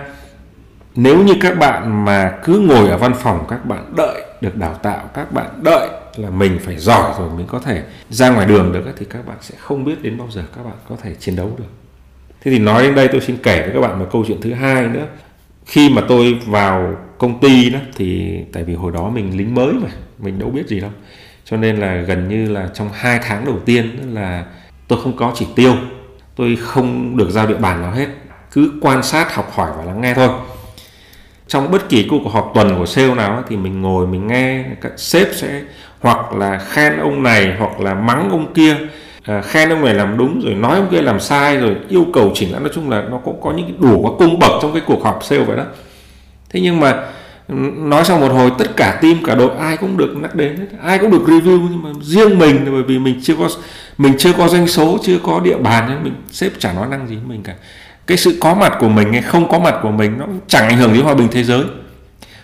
nếu 0.95 1.25
như 1.25 1.35
các 1.41 1.59
bạn 1.59 2.05
mà 2.05 2.39
cứ 2.45 2.59
ngồi 2.59 2.89
ở 2.89 2.99
văn 2.99 3.15
phòng 3.15 3.45
các 3.49 3.67
bạn 3.67 3.93
đợi 3.97 4.23
được 4.41 4.57
đào 4.57 4.75
tạo, 4.75 5.11
các 5.15 5.33
bạn 5.33 5.47
đợi 5.63 5.89
là 6.17 6.31
mình 6.31 6.59
phải 6.65 6.77
giỏi 6.77 7.13
rồi 7.19 7.31
mình 7.37 7.47
có 7.47 7.59
thể 7.59 7.83
ra 8.11 8.31
ngoài 8.31 8.47
đường 8.47 8.73
được 8.73 8.85
thì 8.99 9.07
các 9.11 9.27
bạn 9.27 9.37
sẽ 9.41 9.55
không 9.59 9.85
biết 9.85 10.03
đến 10.03 10.19
bao 10.19 10.29
giờ 10.31 10.43
các 10.57 10.63
bạn 10.65 10.75
có 10.89 10.97
thể 11.03 11.15
chiến 11.15 11.37
đấu 11.37 11.53
được. 11.59 11.65
Thế 12.45 12.51
thì 12.51 12.59
nói 12.59 12.83
đến 12.83 12.95
đây 12.95 13.09
tôi 13.09 13.21
xin 13.21 13.37
kể 13.43 13.63
với 13.63 13.71
các 13.75 13.81
bạn 13.81 13.99
một 13.99 14.07
câu 14.13 14.25
chuyện 14.29 14.41
thứ 14.41 14.53
hai 14.53 14.83
nữa. 14.83 15.07
Khi 15.67 15.91
mà 15.91 16.03
tôi 16.09 16.39
vào 16.47 16.97
công 17.19 17.41
ty 17.41 17.71
đó, 17.71 17.79
thì 17.97 18.39
tại 18.53 18.65
vì 18.65 18.75
hồi 18.75 18.93
đó 18.93 19.11
mình 19.11 19.37
lính 19.37 19.55
mới 19.55 19.73
mà, 19.73 19.89
mình 20.19 20.39
đâu 20.39 20.51
biết 20.51 20.67
gì 20.69 20.81
đâu. 20.81 20.91
Cho 21.45 21.57
nên 21.57 21.77
là 21.77 21.97
gần 21.97 22.29
như 22.29 22.49
là 22.49 22.69
trong 22.75 22.89
hai 22.93 23.21
tháng 23.23 23.45
đầu 23.45 23.59
tiên 23.65 24.15
là 24.15 24.45
tôi 24.89 24.99
không 25.03 25.17
có 25.17 25.33
chỉ 25.35 25.47
tiêu, 25.57 25.75
tôi 26.37 26.57
không 26.61 27.17
được 27.17 27.31
giao 27.31 27.47
địa 27.47 27.59
bàn 27.59 27.83
nào 27.83 27.93
hết. 27.93 28.07
Cứ 28.53 28.73
quan 28.81 29.03
sát, 29.03 29.35
học 29.35 29.51
hỏi 29.55 29.71
và 29.77 29.85
lắng 29.85 30.01
nghe 30.01 30.15
thôi 30.15 30.29
trong 31.49 31.71
bất 31.71 31.89
kỳ 31.89 32.07
cuộc 32.11 32.33
họp 32.33 32.51
tuần 32.55 32.79
của 32.79 32.87
sale 32.87 33.15
nào 33.15 33.43
thì 33.49 33.57
mình 33.57 33.83
ngồi 33.83 34.07
mình 34.07 34.27
nghe 34.27 34.65
các 34.81 34.93
sếp 34.97 35.29
sẽ 35.35 35.63
hoặc 36.01 36.33
là 36.33 36.59
khen 36.59 36.99
ông 36.99 37.23
này 37.23 37.55
hoặc 37.59 37.81
là 37.81 37.95
mắng 37.95 38.31
ông 38.31 38.55
kia. 38.55 38.77
À, 39.25 39.43
khen 39.43 39.69
ông 39.69 39.85
này 39.85 39.95
làm 39.95 40.19
đúng 40.19 40.41
rồi 40.41 40.55
nói 40.55 40.77
ông 40.77 40.89
kia 40.91 41.03
làm 41.03 41.21
sai 41.21 41.57
rồi 41.57 41.77
yêu 41.89 42.07
cầu 42.13 42.33
chỉnh 42.35 42.53
lại. 42.53 42.61
Nói 42.61 42.71
chung 42.75 42.91
là 42.91 43.03
nó 43.11 43.19
cũng 43.19 43.41
có 43.41 43.53
những 43.53 43.67
cái 43.67 43.77
đủ 43.79 44.03
các 44.03 44.13
cung 44.19 44.39
bậc 44.39 44.51
trong 44.63 44.73
cái 44.73 44.83
cuộc 44.87 45.05
họp 45.05 45.25
sale 45.25 45.45
vậy 45.45 45.57
đó. 45.57 45.65
Thế 46.51 46.61
nhưng 46.61 46.81
mà 46.81 47.05
ừ, 47.49 47.55
nói 47.77 48.05
xong 48.05 48.21
một 48.21 48.33
hồi 48.33 48.51
tất 48.59 48.77
cả 48.77 48.99
team 49.03 49.15
cả 49.25 49.35
đội 49.35 49.51
ai 49.59 49.77
cũng 49.77 49.97
được 49.97 50.15
nhắc 50.23 50.35
đến 50.35 50.57
hết. 50.57 50.67
Ai 50.83 50.99
cũng 50.99 51.11
được 51.11 51.23
review 51.27 51.69
nhưng 51.71 51.83
mà 51.83 51.91
riêng 52.03 52.39
mình 52.39 52.69
bởi 52.73 52.83
vì 52.83 52.99
mình 52.99 53.21
chưa 53.23 53.35
có 53.37 53.49
mình 53.99 54.13
chưa 54.19 54.33
có 54.33 54.49
doanh 54.49 54.67
số 54.67 54.99
chưa 55.03 55.19
có 55.23 55.41
địa 55.41 55.57
bàn 55.57 55.89
nên 55.89 56.03
mình 56.03 56.15
sếp 56.31 56.53
chả 56.59 56.73
nói 56.73 56.87
năng 56.91 57.09
gì 57.09 57.17
với 57.17 57.25
mình 57.29 57.43
cả 57.43 57.55
cái 58.07 58.17
sự 58.17 58.39
có 58.41 58.55
mặt 58.55 58.77
của 58.81 58.89
mình 58.89 59.13
hay 59.13 59.23
không 59.23 59.49
có 59.49 59.59
mặt 59.59 59.75
của 59.83 59.91
mình 59.91 60.19
nó 60.19 60.27
chẳng 60.47 60.69
ảnh 60.69 60.77
hưởng 60.77 60.93
đến 60.95 61.03
hòa 61.03 61.15
bình 61.15 61.29
thế 61.31 61.45
giới. 61.45 61.65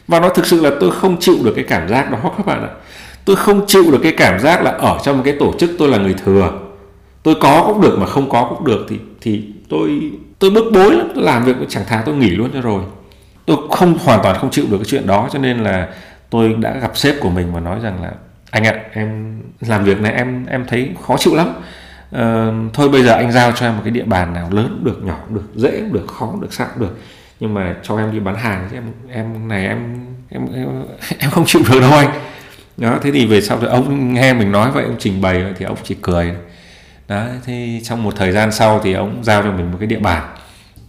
Và 0.08 0.20
nó 0.20 0.28
thực 0.28 0.46
sự 0.46 0.60
là 0.60 0.70
tôi 0.81 0.90
không 0.90 1.16
chịu 1.20 1.37
được 1.44 1.52
cái 1.56 1.64
cảm 1.64 1.88
giác 1.88 2.10
đó, 2.10 2.19
các 2.37 2.46
bạn 2.46 2.62
ạ. 2.62 2.69
Tôi 3.25 3.37
không 3.37 3.66
chịu 3.66 3.90
được 3.93 4.00
cái 4.02 4.12
cảm 4.16 4.40
giác 4.40 4.62
là 4.62 4.70
ở 4.70 4.99
trong 5.05 5.22
cái 5.22 5.37
tổ 5.40 5.52
chức 5.58 5.70
tôi 5.78 5.88
là 5.88 5.99
người 5.99 6.14
thừa. 6.25 6.52
Tôi 7.22 7.34
có 7.40 7.64
cũng 7.66 7.81
được 7.81 7.99
mà 7.99 8.06
không 8.06 8.31
có 8.31 8.46
cũng 8.49 8.64
được 8.64 8.87
thì 8.88 8.99
thì 9.20 9.43
tôi 9.69 10.12
tôi 10.38 10.50
bức 10.50 10.64
bối 10.72 10.94
lắm, 10.94 11.08
tôi 11.14 11.25
làm 11.25 11.44
việc 11.44 11.55
chẳng 11.69 11.84
thà 11.87 12.02
tôi 12.06 12.14
nghỉ 12.14 12.31
luôn 12.31 12.50
cho 12.55 12.60
rồi. 12.60 12.82
Tôi 13.46 13.56
không, 13.70 13.99
hoàn 14.05 14.20
toàn 14.22 14.37
không 14.38 14.50
chịu 14.50 14.64
được 14.70 14.76
cái 14.76 14.84
chuyện 14.84 15.06
đó, 15.06 15.28
cho 15.32 15.38
nên 15.38 15.64
là 15.64 15.88
tôi 16.31 16.55
đã 16.58 16.78
gặp 16.82 16.96
sếp 16.96 17.14
của 17.20 17.31
mình 17.31 17.55
và 17.55 17.60
nói 17.60 17.78
rằng 17.82 18.02
là, 18.02 18.12
anh 18.50 18.64
ạ, 18.64 18.75
em 18.93 19.40
làm 19.60 19.84
việc 19.84 20.00
này 20.00 20.12
em 20.12 20.46
em 20.46 20.65
thấy 20.69 20.91
khó 21.06 21.17
chịu 21.17 21.34
lắm 21.34 21.48
uh, 22.17 22.74
thôi 22.74 22.88
bây 22.88 23.03
giờ 23.03 23.12
anh 23.12 23.32
giao 23.32 23.53
cho 23.53 23.67
em 23.67 23.77
một 23.77 23.82
cái 23.84 23.91
địa 23.91 24.05
bàn 24.05 24.32
nào 24.32 24.48
lớn 24.50 24.69
cũng 24.69 24.84
được 24.84 25.05
nhỏ 25.05 25.19
cũng 25.27 25.34
được 25.34 25.48
dễ 25.55 25.81
cũng 25.81 25.93
được 25.93 26.06
khó 26.06 26.27
cũng 26.27 26.41
được 26.41 26.53
sao 26.53 26.67
cũng 26.74 26.88
được. 26.88 26.98
Nhưng 27.41 27.55
mà 27.55 27.77
cho 27.82 27.98
em 27.98 28.12
đi 28.12 28.20
bán 28.20 28.36
hàng 28.36 28.69
thì 28.70 28.77
em 28.77 28.84
em 29.10 29.48
này 29.48 29.67
em 29.67 30.06
em 30.29 30.43
em, 30.55 30.69
em 31.19 31.31
không 31.31 31.44
chịu 31.46 31.62
được 31.72 31.81
đâu 31.81 31.93
anh. 31.93 32.10
Đó 32.77 32.98
thế 33.03 33.10
thì 33.12 33.27
về 33.27 33.41
sau 33.41 33.58
thì 33.60 33.67
ông 33.67 34.15
nghe 34.15 34.34
mình 34.34 34.53
nói 34.53 34.70
vậy 34.70 34.84
ông 34.84 34.96
trình 34.98 35.20
bày 35.20 35.43
vậy 35.43 35.53
thì 35.58 35.65
ông 35.65 35.77
chỉ 35.82 35.96
cười. 36.03 36.32
Đó 37.08 37.24
thì 37.44 37.81
trong 37.84 38.03
một 38.03 38.17
thời 38.17 38.32
gian 38.32 38.53
sau 38.53 38.81
thì 38.84 38.93
ông 38.93 39.24
giao 39.24 39.43
cho 39.43 39.53
mình 39.53 39.72
một 39.72 39.77
cái 39.81 39.86
địa 39.86 39.98
bàn. 39.98 40.22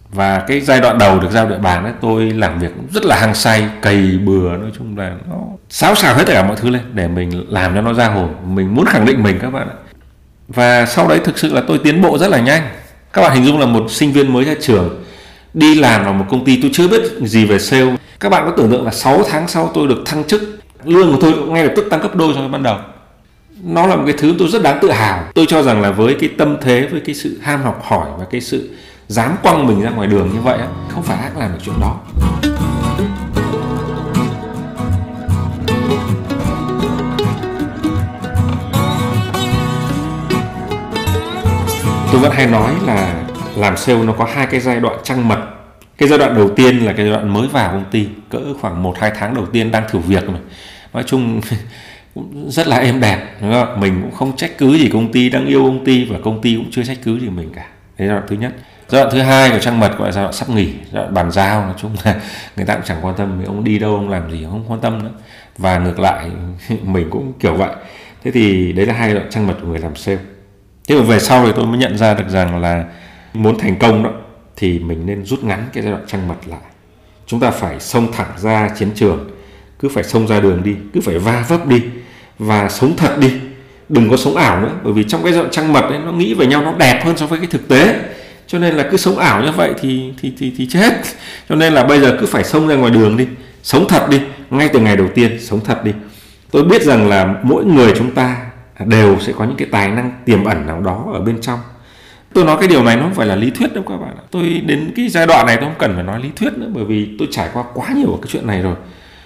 Và 0.10 0.40
cái 0.48 0.62
giai 0.62 0.82
đoạn 0.82 0.98
đầu 0.98 1.20
được 1.20 1.32
giao 1.32 1.50
địa 1.50 1.58
bàn 1.58 1.84
ấy 1.84 1.94
tôi 2.02 2.32
làm 2.32 2.60
việc 2.60 2.72
rất 2.92 3.06
là 3.06 3.20
hăng 3.20 3.34
say 3.34 3.70
cày 3.82 4.20
bừa 4.26 4.58
nói 4.58 4.72
chung 4.78 4.98
là 4.98 5.16
nó 5.30 5.36
xáo 5.70 5.96
xào 5.96 6.16
hết 6.16 6.24
tất 6.28 6.34
cả 6.34 6.48
mọi 6.48 6.56
thứ 6.56 6.70
lên 6.70 6.82
để 6.94 7.08
mình 7.08 7.46
làm 7.50 7.76
cho 7.76 7.82
nó 7.82 7.94
ra 7.94 8.08
hồn. 8.08 8.56
Mình 8.56 8.76
muốn 8.76 8.86
khẳng 8.86 9.06
định 9.06 9.24
mình 9.24 9.40
các 9.42 9.50
bạn 9.50 9.70
ạ 9.70 9.89
và 10.50 10.86
sau 10.86 11.08
đấy 11.08 11.20
thực 11.24 11.38
sự 11.38 11.54
là 11.54 11.62
tôi 11.68 11.78
tiến 11.78 12.02
bộ 12.02 12.18
rất 12.18 12.28
là 12.28 12.40
nhanh. 12.40 12.62
Các 13.14 13.22
bạn 13.22 13.36
hình 13.36 13.46
dung 13.46 13.60
là 13.60 13.66
một 13.66 13.92
sinh 13.92 14.14
viên 14.14 14.34
mới 14.34 14.46
ra 14.46 14.54
trường, 14.62 15.04
đi 15.54 15.76
làm 15.76 16.04
vào 16.04 16.14
một 16.14 16.26
công 16.30 16.46
ty, 16.46 16.62
tôi 16.62 16.72
chưa 16.74 16.88
biết 16.88 17.02
gì 17.22 17.46
về 17.46 17.60
sale. 17.60 17.96
Các 18.20 18.30
bạn 18.30 18.46
có 18.46 18.52
tưởng 18.58 18.72
tượng 18.72 18.86
là 18.86 18.92
6 18.92 19.24
tháng 19.30 19.48
sau 19.48 19.72
tôi 19.74 19.88
được 19.88 20.04
thăng 20.06 20.24
chức, 20.24 20.60
lương 20.84 21.12
của 21.12 21.18
tôi 21.22 21.34
ngay 21.34 21.64
lập 21.64 21.74
tức 21.76 21.86
tăng 21.90 22.02
gấp 22.02 22.16
đôi 22.16 22.34
so 22.34 22.40
với 22.40 22.50
ban 22.50 22.64
đầu. 22.64 22.78
Nó 23.64 23.88
là 23.88 23.96
một 23.96 24.04
cái 24.06 24.16
thứ 24.18 24.36
tôi 24.40 24.48
rất 24.48 24.64
đáng 24.64 24.80
tự 24.82 24.92
hào. 24.92 25.24
Tôi 25.36 25.46
cho 25.50 25.64
rằng 25.64 25.82
là 25.82 25.92
với 25.92 26.18
cái 26.20 26.30
tâm 26.38 26.58
thế, 26.62 26.88
với 26.92 27.02
cái 27.06 27.16
sự 27.16 27.40
ham 27.42 27.64
học 27.64 27.82
hỏi 27.84 28.08
và 28.20 28.26
cái 28.32 28.42
sự 28.42 28.70
dám 29.08 29.36
quăng 29.44 29.68
mình 29.68 29.82
ra 29.82 29.90
ngoài 29.90 30.08
đường 30.08 30.30
như 30.34 30.42
vậy 30.42 30.60
không 30.90 31.04
phải 31.04 31.18
ai 31.18 31.32
làm 31.38 31.52
được 31.52 31.60
chuyện 31.66 31.76
đó. 31.82 32.00
Tôi 42.12 42.22
vẫn 42.22 42.32
hay 42.32 42.48
nói 42.48 42.74
là 42.86 43.24
làm 43.56 43.78
sale 43.78 44.04
nó 44.04 44.14
có 44.14 44.26
hai 44.26 44.48
cái 44.48 44.60
giai 44.60 44.80
đoạn 44.80 44.98
trăng 45.04 45.28
mật. 45.28 45.40
Cái 45.98 46.10
giai 46.10 46.20
đoạn 46.20 46.36
đầu 46.36 46.50
tiên 46.50 46.86
là 46.86 46.94
cái 46.94 47.06
giai 47.06 47.16
đoạn 47.16 47.34
mới 47.34 47.48
vào 47.48 47.72
công 47.72 47.86
ty, 47.92 48.08
cỡ 48.30 48.40
khoảng 48.62 48.84
một, 48.84 48.98
hai 48.98 49.12
tháng 49.16 49.34
đầu 49.34 49.46
tiên 49.46 49.72
đang 49.72 49.84
thử 49.90 50.00
việc 50.00 50.30
mà. 50.30 50.40
Nói 50.94 51.04
chung 51.04 51.42
cũng 52.16 52.52
rất 52.52 52.68
là 52.68 52.78
êm 52.78 53.00
đẹp, 53.00 53.36
đúng 53.42 53.54
không? 53.54 53.80
mình 53.80 54.02
cũng 54.02 54.12
không 54.12 54.36
trách 54.36 54.52
cứ 54.58 54.78
gì 54.78 54.90
công 54.94 55.12
ty 55.12 55.30
đang 55.30 55.46
yêu 55.46 55.64
công 55.64 55.86
ty 55.86 56.06
và 56.06 56.20
công 56.24 56.42
ty 56.42 56.56
cũng 56.56 56.72
chưa 56.72 56.84
trách 56.84 56.98
cứ 57.04 57.20
gì 57.20 57.30
mình 57.30 57.50
cả. 57.56 57.66
Đấy 57.98 58.08
là 58.08 58.22
thứ 58.28 58.36
nhất. 58.36 58.52
Giai 58.88 59.04
đoạn 59.04 59.14
thứ 59.16 59.22
hai 59.22 59.50
của 59.50 59.60
trăng 59.60 59.80
mật 59.80 59.98
gọi 59.98 60.08
là 60.08 60.12
giai 60.12 60.24
đoạn 60.24 60.34
sắp 60.34 60.50
nghỉ, 60.50 60.66
giai 60.66 61.04
đoạn 61.04 61.14
bàn 61.14 61.32
giao. 61.32 61.62
Nói 61.62 61.74
chung 61.78 61.96
là 62.04 62.16
người 62.56 62.66
ta 62.66 62.76
cũng 62.76 62.86
chẳng 62.86 62.98
quan 63.02 63.16
tâm 63.16 63.42
ông 63.46 63.64
đi 63.64 63.80
đâu, 63.80 63.96
ông 63.96 64.10
làm 64.10 64.32
gì 64.32 64.44
không 64.44 64.64
quan 64.68 64.80
tâm 64.80 65.04
nữa. 65.04 65.12
Và 65.58 65.80
ngược 65.80 66.00
lại, 66.00 66.30
mình 66.84 67.08
cũng 67.10 67.34
kiểu 67.40 67.56
vậy. 67.56 67.72
Thế 68.24 68.32
thì 68.32 68.74
đấy 68.74 68.86
là 68.86 68.94
hai 68.94 69.14
đoạn 69.14 69.28
trăng 69.30 69.48
mật 69.48 69.56
của 69.62 69.68
người 69.68 69.80
làm 69.80 69.96
sale 69.96 70.20
thế 70.90 70.96
mà 70.96 71.02
về 71.02 71.20
sau 71.20 71.46
thì 71.46 71.52
tôi 71.56 71.66
mới 71.66 71.78
nhận 71.78 71.98
ra 71.98 72.14
được 72.14 72.30
rằng 72.30 72.62
là 72.62 72.86
muốn 73.34 73.60
thành 73.60 73.76
công 73.80 74.04
đó, 74.04 74.10
thì 74.56 74.80
mình 74.80 75.06
nên 75.06 75.26
rút 75.26 75.44
ngắn 75.44 75.66
cái 75.74 75.84
giai 75.84 75.92
đoạn 75.92 76.04
trăng 76.08 76.28
mật 76.28 76.36
lại. 76.46 76.60
Chúng 77.28 77.40
ta 77.40 77.52
phải 77.52 77.80
xông 77.80 78.12
thẳng 78.12 78.32
ra 78.38 78.70
chiến 78.80 78.90
trường, 78.96 79.30
cứ 79.80 79.90
phải 79.90 80.04
xông 80.04 80.28
ra 80.28 80.40
đường 80.40 80.64
đi, 80.64 80.76
cứ 80.94 81.02
phải 81.02 81.20
va 81.20 81.46
vấp 81.48 81.68
đi 81.68 81.82
và 82.40 82.70
sống 82.70 82.98
thật 82.98 83.18
đi. 83.20 83.32
Đừng 83.90 84.10
có 84.10 84.18
sống 84.18 84.36
ảo 84.36 84.62
nữa, 84.62 84.72
bởi 84.84 84.94
vì 84.94 85.04
trong 85.04 85.24
cái 85.24 85.34
giai 85.34 85.42
đoạn 85.42 85.52
trăng 85.52 85.74
mật 85.74 85.82
ấy, 85.82 86.00
nó 86.06 86.12
nghĩ 86.12 86.34
về 86.34 86.46
nhau 86.46 86.62
nó 86.62 86.74
đẹp 86.74 87.02
hơn 87.06 87.18
so 87.18 87.26
với 87.26 87.40
cái 87.40 87.48
thực 87.48 87.68
tế. 87.68 88.00
Cho 88.48 88.60
nên 88.60 88.76
là 88.76 88.88
cứ 88.92 88.98
sống 88.98 89.18
ảo 89.18 89.44
như 89.44 89.52
vậy 89.52 89.74
thì 89.82 90.14
thì 90.22 90.34
thì 90.40 90.54
thì 90.58 90.68
chết. 90.70 90.94
Cho 91.50 91.56
nên 91.56 91.74
là 91.74 91.84
bây 91.84 92.00
giờ 92.00 92.18
cứ 92.20 92.26
phải 92.26 92.44
xông 92.44 92.68
ra 92.68 92.76
ngoài 92.76 92.92
đường 92.92 93.18
đi, 93.18 93.28
sống 93.64 93.88
thật 93.88 94.10
đi. 94.10 94.22
Ngay 94.50 94.70
từ 94.74 94.80
ngày 94.80 94.98
đầu 94.98 95.08
tiên, 95.16 95.38
sống 95.40 95.60
thật 95.66 95.84
đi. 95.84 95.92
Tôi 96.52 96.64
biết 96.64 96.82
rằng 96.82 97.10
là 97.10 97.36
mỗi 97.44 97.66
người 97.66 97.94
chúng 97.98 98.12
ta 98.12 98.38
đều 98.86 99.20
sẽ 99.20 99.34
có 99.38 99.46
những 99.46 99.58
cái 99.58 99.68
tài 99.72 99.92
năng 99.92 100.12
tiềm 100.26 100.44
ẩn 100.44 100.68
nào 100.68 100.82
đó 100.82 101.06
ở 101.14 101.20
bên 101.20 101.42
trong. 101.42 101.60
Tôi 102.34 102.46
nói 102.46 102.58
cái 102.60 102.68
điều 102.68 102.84
này 102.84 102.96
nó 102.96 103.02
không 103.02 103.14
phải 103.14 103.28
là 103.28 103.36
lý 103.36 103.50
thuyết 103.50 103.74
đâu 103.74 103.84
các 103.88 103.98
bạn 103.98 104.16
tôi 104.32 104.62
đến 104.66 104.92
cái 104.96 105.10
giai 105.10 105.28
đoạn 105.28 105.46
này 105.46 105.56
tôi 105.56 105.66
không 105.66 105.80
cần 105.80 105.96
phải 105.96 106.04
nói 106.04 106.20
lý 106.24 106.30
thuyết 106.36 106.54
nữa 106.58 106.68
bởi 106.74 106.86
vì 106.86 107.16
tôi 107.20 107.28
trải 107.32 107.50
qua 107.54 107.64
quá 107.74 107.88
nhiều 107.96 108.20
cái 108.22 108.30
chuyện 108.32 108.48
này 108.48 108.62
rồi. 108.62 108.76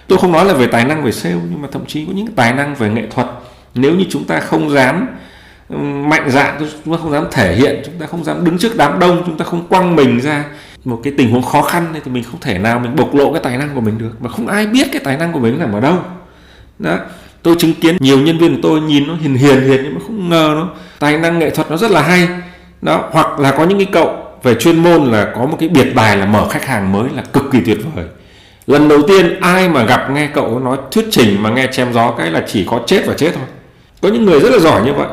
Tôi 0.08 0.18
không 0.18 0.32
nói 0.32 0.44
là 0.44 0.54
về 0.54 0.66
tài 0.66 0.84
năng 0.84 1.02
về 1.02 1.12
sale, 1.12 1.36
nhưng 1.50 1.62
mà 1.62 1.68
thậm 1.72 1.86
chí 1.86 2.06
có 2.06 2.12
những 2.12 2.26
tài 2.26 2.52
năng 2.52 2.74
về 2.74 2.90
nghệ 2.90 3.06
thuật. 3.10 3.26
Nếu 3.74 3.94
như 3.94 4.04
chúng 4.10 4.24
ta 4.24 4.40
không 4.40 4.70
dám 4.70 5.06
mạnh 6.08 6.30
dạn, 6.30 6.54
chúng 6.84 6.96
ta 6.96 7.02
không 7.02 7.12
dám 7.12 7.24
thể 7.30 7.54
hiện, 7.56 7.82
chúng 7.84 7.94
ta 7.98 8.06
không 8.06 8.24
dám 8.24 8.44
đứng 8.44 8.58
trước 8.58 8.76
đám 8.76 8.98
đông, 8.98 9.22
chúng 9.26 9.38
ta 9.38 9.44
không 9.44 9.66
quăng 9.66 9.96
mình 9.96 10.20
ra 10.20 10.44
một 10.84 11.00
cái 11.04 11.12
tình 11.18 11.30
huống 11.30 11.42
khó 11.42 11.62
khăn 11.62 11.86
thì 12.04 12.10
mình 12.10 12.24
không 12.24 12.40
thể 12.40 12.58
nào 12.58 12.78
mình 12.78 12.96
bộc 12.96 13.14
lộ 13.14 13.32
cái 13.32 13.42
tài 13.44 13.58
năng 13.58 13.74
của 13.74 13.80
mình 13.80 13.98
được. 13.98 14.12
Và 14.20 14.28
không 14.28 14.46
ai 14.46 14.66
biết 14.66 14.88
cái 14.92 15.02
tài 15.04 15.16
năng 15.16 15.32
của 15.32 15.38
mình 15.38 15.58
nằm 15.58 15.72
ở 15.72 15.80
đâu. 15.80 15.98
Đó 16.78 16.98
tôi 17.44 17.54
chứng 17.58 17.74
kiến 17.74 17.96
nhiều 18.00 18.18
nhân 18.18 18.38
viên 18.38 18.54
của 18.54 18.60
tôi 18.62 18.80
nhìn 18.80 19.06
nó 19.06 19.14
hiền 19.14 19.34
hiền 19.34 19.60
hiền 19.60 19.80
nhưng 19.82 19.94
mà 19.94 20.00
không 20.06 20.28
ngờ 20.28 20.52
nó. 20.56 20.68
Tài 20.98 21.18
năng 21.18 21.38
nghệ 21.38 21.50
thuật 21.50 21.70
nó 21.70 21.76
rất 21.76 21.90
là 21.90 22.02
hay. 22.02 22.28
Đó, 22.82 23.08
hoặc 23.12 23.40
là 23.40 23.50
có 23.50 23.64
những 23.64 23.78
cái 23.78 23.86
cậu 23.92 24.16
về 24.42 24.54
chuyên 24.54 24.82
môn 24.82 25.04
là 25.04 25.32
có 25.34 25.46
một 25.46 25.56
cái 25.60 25.68
biệt 25.68 25.94
bài 25.94 26.16
là 26.16 26.26
mở 26.26 26.48
khách 26.48 26.66
hàng 26.66 26.92
mới 26.92 27.04
là 27.16 27.22
cực 27.22 27.44
kỳ 27.52 27.60
tuyệt 27.60 27.78
vời. 27.94 28.04
Lần 28.66 28.88
đầu 28.88 29.02
tiên 29.08 29.40
ai 29.40 29.68
mà 29.68 29.84
gặp 29.84 30.10
nghe 30.10 30.26
cậu 30.26 30.58
nói 30.58 30.76
thuyết 30.90 31.06
trình 31.10 31.42
mà 31.42 31.50
nghe 31.50 31.66
chém 31.72 31.92
gió 31.92 32.10
cái 32.10 32.30
là 32.30 32.44
chỉ 32.46 32.66
có 32.70 32.80
chết 32.86 33.02
và 33.06 33.14
chết 33.14 33.30
thôi. 33.34 33.44
Có 34.02 34.08
những 34.08 34.24
người 34.24 34.40
rất 34.40 34.52
là 34.52 34.58
giỏi 34.58 34.82
như 34.82 34.92
vậy. 34.92 35.08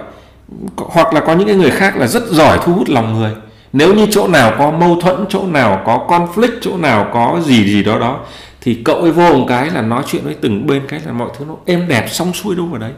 Hoặc 0.76 1.14
là 1.14 1.20
có 1.20 1.34
những 1.34 1.48
cái 1.48 1.56
người 1.56 1.72
khác 1.72 1.98
là 1.98 2.08
rất 2.08 2.24
giỏi 2.30 2.60
thu 2.64 2.74
hút 2.74 2.90
lòng 2.90 3.20
người. 3.20 3.32
Nếu 3.74 3.94
như 3.94 4.08
chỗ 4.12 4.28
nào 4.28 4.54
có 4.58 4.72
mâu 4.72 5.02
thuẫn, 5.02 5.26
chỗ 5.30 5.44
nào 5.44 5.82
có 5.86 6.06
conflict, 6.08 6.58
chỗ 6.62 6.78
nào 6.78 7.10
có 7.14 7.40
gì 7.46 7.64
gì 7.66 7.84
đó 7.84 8.00
đó 8.00 8.20
thì 8.62 8.82
cậu 8.86 8.96
ấy 8.96 9.12
vô 9.12 9.34
một 9.34 9.46
cái 9.50 9.70
là 9.70 9.82
nói 9.82 10.04
chuyện 10.08 10.24
với 10.24 10.36
từng 10.42 10.68
bên 10.68 10.82
cái 10.88 11.00
là 11.06 11.12
mọi 11.12 11.30
thứ 11.38 11.46
nó 11.48 11.56
êm 11.66 11.88
đẹp, 11.88 12.06
xong 12.10 12.34
xuôi 12.34 12.56
đâu 12.56 12.66
vào 12.66 12.80
đấy. 12.80 12.92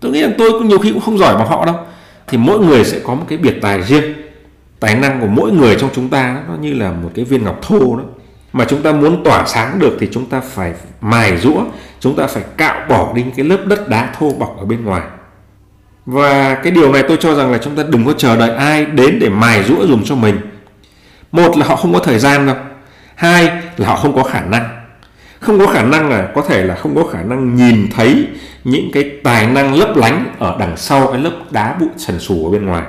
Tôi 0.00 0.12
nghĩ 0.12 0.22
rằng 0.22 0.32
tôi 0.38 0.50
cũng 0.50 0.68
nhiều 0.68 0.78
khi 0.78 0.92
cũng 0.92 1.00
không 1.00 1.18
giỏi 1.18 1.34
bằng 1.34 1.48
họ 1.48 1.66
đâu. 1.66 1.76
Thì 2.26 2.38
mỗi 2.38 2.58
người 2.58 2.84
sẽ 2.84 3.00
có 3.04 3.14
một 3.14 3.24
cái 3.28 3.38
biệt 3.38 3.58
tài 3.62 3.82
riêng. 3.82 4.14
Tài 4.80 4.94
năng 4.94 5.20
của 5.20 5.26
mỗi 5.26 5.52
người 5.52 5.76
trong 5.80 5.90
chúng 5.94 6.08
ta 6.08 6.42
nó 6.48 6.54
như 6.54 6.74
là 6.74 6.90
một 6.90 7.10
cái 7.14 7.24
viên 7.24 7.44
ngọc 7.44 7.58
thô 7.62 7.96
đó. 7.96 8.04
Mà 8.52 8.64
chúng 8.64 8.82
ta 8.82 8.92
muốn 8.92 9.24
tỏa 9.24 9.46
sáng 9.46 9.78
được 9.78 9.96
thì 10.00 10.08
chúng 10.12 10.26
ta 10.26 10.40
phải 10.40 10.72
mài 11.00 11.36
rũa, 11.38 11.64
chúng 12.00 12.16
ta 12.16 12.26
phải 12.26 12.42
cạo 12.56 12.86
bỏ 12.88 13.12
đi 13.14 13.24
cái 13.36 13.46
lớp 13.46 13.66
đất 13.66 13.88
đá 13.88 14.14
thô 14.18 14.32
bọc 14.32 14.56
ở 14.58 14.64
bên 14.64 14.84
ngoài. 14.84 15.02
Và 16.06 16.54
cái 16.54 16.72
điều 16.72 16.92
này 16.92 17.02
tôi 17.08 17.16
cho 17.20 17.34
rằng 17.34 17.52
là 17.52 17.58
chúng 17.58 17.76
ta 17.76 17.82
đừng 17.88 18.04
có 18.04 18.12
chờ 18.12 18.36
đợi 18.36 18.50
ai 18.50 18.84
đến 18.84 19.18
để 19.18 19.28
mài 19.28 19.64
rũa 19.64 19.86
dùng 19.86 20.04
cho 20.04 20.14
mình. 20.14 20.36
Một 21.32 21.56
là 21.56 21.66
họ 21.66 21.76
không 21.76 21.92
có 21.92 21.98
thời 21.98 22.18
gian 22.18 22.46
đâu. 22.46 22.56
Hai 23.14 23.50
là 23.76 23.88
họ 23.88 23.96
không 23.96 24.16
có 24.16 24.22
khả 24.22 24.40
năng 24.40 24.83
không 25.44 25.58
có 25.58 25.66
khả 25.66 25.82
năng 25.82 26.10
là, 26.10 26.28
có 26.34 26.42
thể 26.42 26.64
là 26.64 26.74
không 26.74 26.94
có 26.96 27.04
khả 27.12 27.22
năng 27.22 27.54
nhìn 27.54 27.88
thấy 27.96 28.26
những 28.64 28.90
cái 28.92 29.10
tài 29.24 29.46
năng 29.46 29.74
lấp 29.74 29.96
lánh 29.96 30.26
ở 30.38 30.56
đằng 30.58 30.76
sau 30.76 31.06
cái 31.06 31.20
lớp 31.20 31.30
đá 31.50 31.76
bụi 31.80 31.88
sần 31.96 32.20
sù 32.20 32.46
ở 32.46 32.50
bên 32.50 32.66
ngoài. 32.66 32.82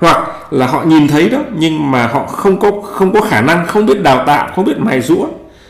Hoặc 0.00 0.18
là 0.50 0.66
họ 0.66 0.84
nhìn 0.84 1.08
thấy 1.08 1.28
đó, 1.28 1.38
nhưng 1.56 1.90
mà 1.90 2.06
họ 2.06 2.26
không 2.26 2.60
có 2.60 2.70
không 2.84 3.12
có 3.12 3.20
khả 3.20 3.40
năng, 3.40 3.66
không 3.66 3.86
biết 3.86 4.02
đào 4.02 4.24
tạo, 4.26 4.48
không 4.54 4.64
biết 4.64 4.78
mài 4.78 5.00
rũa. 5.00 5.26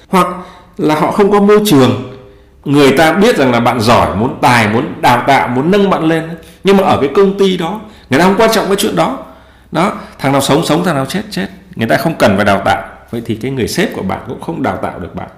Hoặc 0.08 0.26
là 0.78 0.94
họ 0.94 1.10
không 1.10 1.30
có 1.30 1.40
môi 1.40 1.60
trường. 1.66 2.14
Người 2.64 2.92
ta 2.92 3.12
biết 3.12 3.36
rằng 3.36 3.52
là 3.52 3.60
bạn 3.60 3.80
giỏi, 3.80 4.16
muốn 4.16 4.38
tài, 4.40 4.68
muốn 4.68 4.84
đào 5.00 5.24
tạo, 5.26 5.48
muốn 5.48 5.70
nâng 5.70 5.90
bạn 5.90 6.04
lên. 6.04 6.28
Nhưng 6.64 6.76
mà 6.76 6.82
ở 6.82 6.98
cái 7.00 7.10
công 7.14 7.38
ty 7.38 7.56
đó, 7.56 7.80
người 8.10 8.20
ta 8.20 8.26
không 8.26 8.34
quan 8.38 8.50
trọng 8.52 8.66
cái 8.66 8.76
chuyện 8.76 8.96
đó. 8.96 9.18
Đó, 9.72 9.92
thằng 10.18 10.32
nào 10.32 10.40
sống 10.40 10.64
sống, 10.64 10.84
thằng 10.84 10.94
nào 10.94 11.06
chết 11.06 11.22
chết. 11.30 11.46
Người 11.76 11.88
ta 11.88 11.96
không 11.96 12.14
cần 12.18 12.36
phải 12.36 12.44
đào 12.44 12.62
tạo. 12.64 12.82
Vậy 13.10 13.22
thì 13.26 13.34
cái 13.34 13.50
người 13.50 13.68
sếp 13.68 13.94
của 13.94 14.02
bạn 14.02 14.20
cũng 14.28 14.40
không 14.40 14.62
đào 14.62 14.76
tạo 14.82 14.98
được 14.98 15.14
bạn 15.14 15.28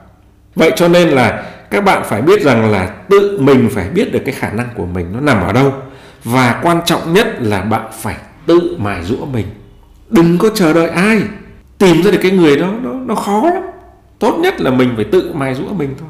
vậy 0.55 0.73
cho 0.77 0.89
nên 0.89 1.09
là 1.09 1.43
các 1.71 1.85
bạn 1.85 2.03
phải 2.05 2.23
biết 2.23 2.43
rằng 2.43 2.71
là 2.71 2.87
tự 2.87 3.39
mình 3.41 3.69
phải 3.73 3.89
biết 3.89 4.13
được 4.13 4.21
cái 4.25 4.35
khả 4.35 4.51
năng 4.53 4.69
của 4.77 4.87
mình 4.87 5.07
nó 5.13 5.21
nằm 5.21 5.47
ở 5.47 5.53
đâu. 5.53 5.75
Và 6.25 6.61
quan 6.63 6.81
trọng 6.85 7.13
nhất 7.13 7.27
là 7.41 7.61
bạn 7.61 7.83
phải 8.01 8.17
tự 8.47 8.77
mài 8.79 9.05
rũa 9.05 9.25
mình. 9.25 9.47
Đừng 10.11 10.39
có 10.39 10.51
chờ 10.55 10.73
đợi 10.73 10.89
ai. 10.89 11.21
Tìm 11.79 12.03
ra 12.03 12.11
được 12.11 12.19
cái 12.23 12.31
người 12.31 12.57
đó, 12.57 12.69
nó 12.83 12.93
nó 12.93 13.15
khó 13.15 13.51
lắm. 13.55 13.63
Tốt 14.19 14.37
nhất 14.39 14.61
là 14.61 14.71
mình 14.71 14.93
phải 14.97 15.05
tự 15.05 15.33
mài 15.35 15.55
rũa 15.55 15.73
mình 15.73 15.95
thôi. 16.01 16.09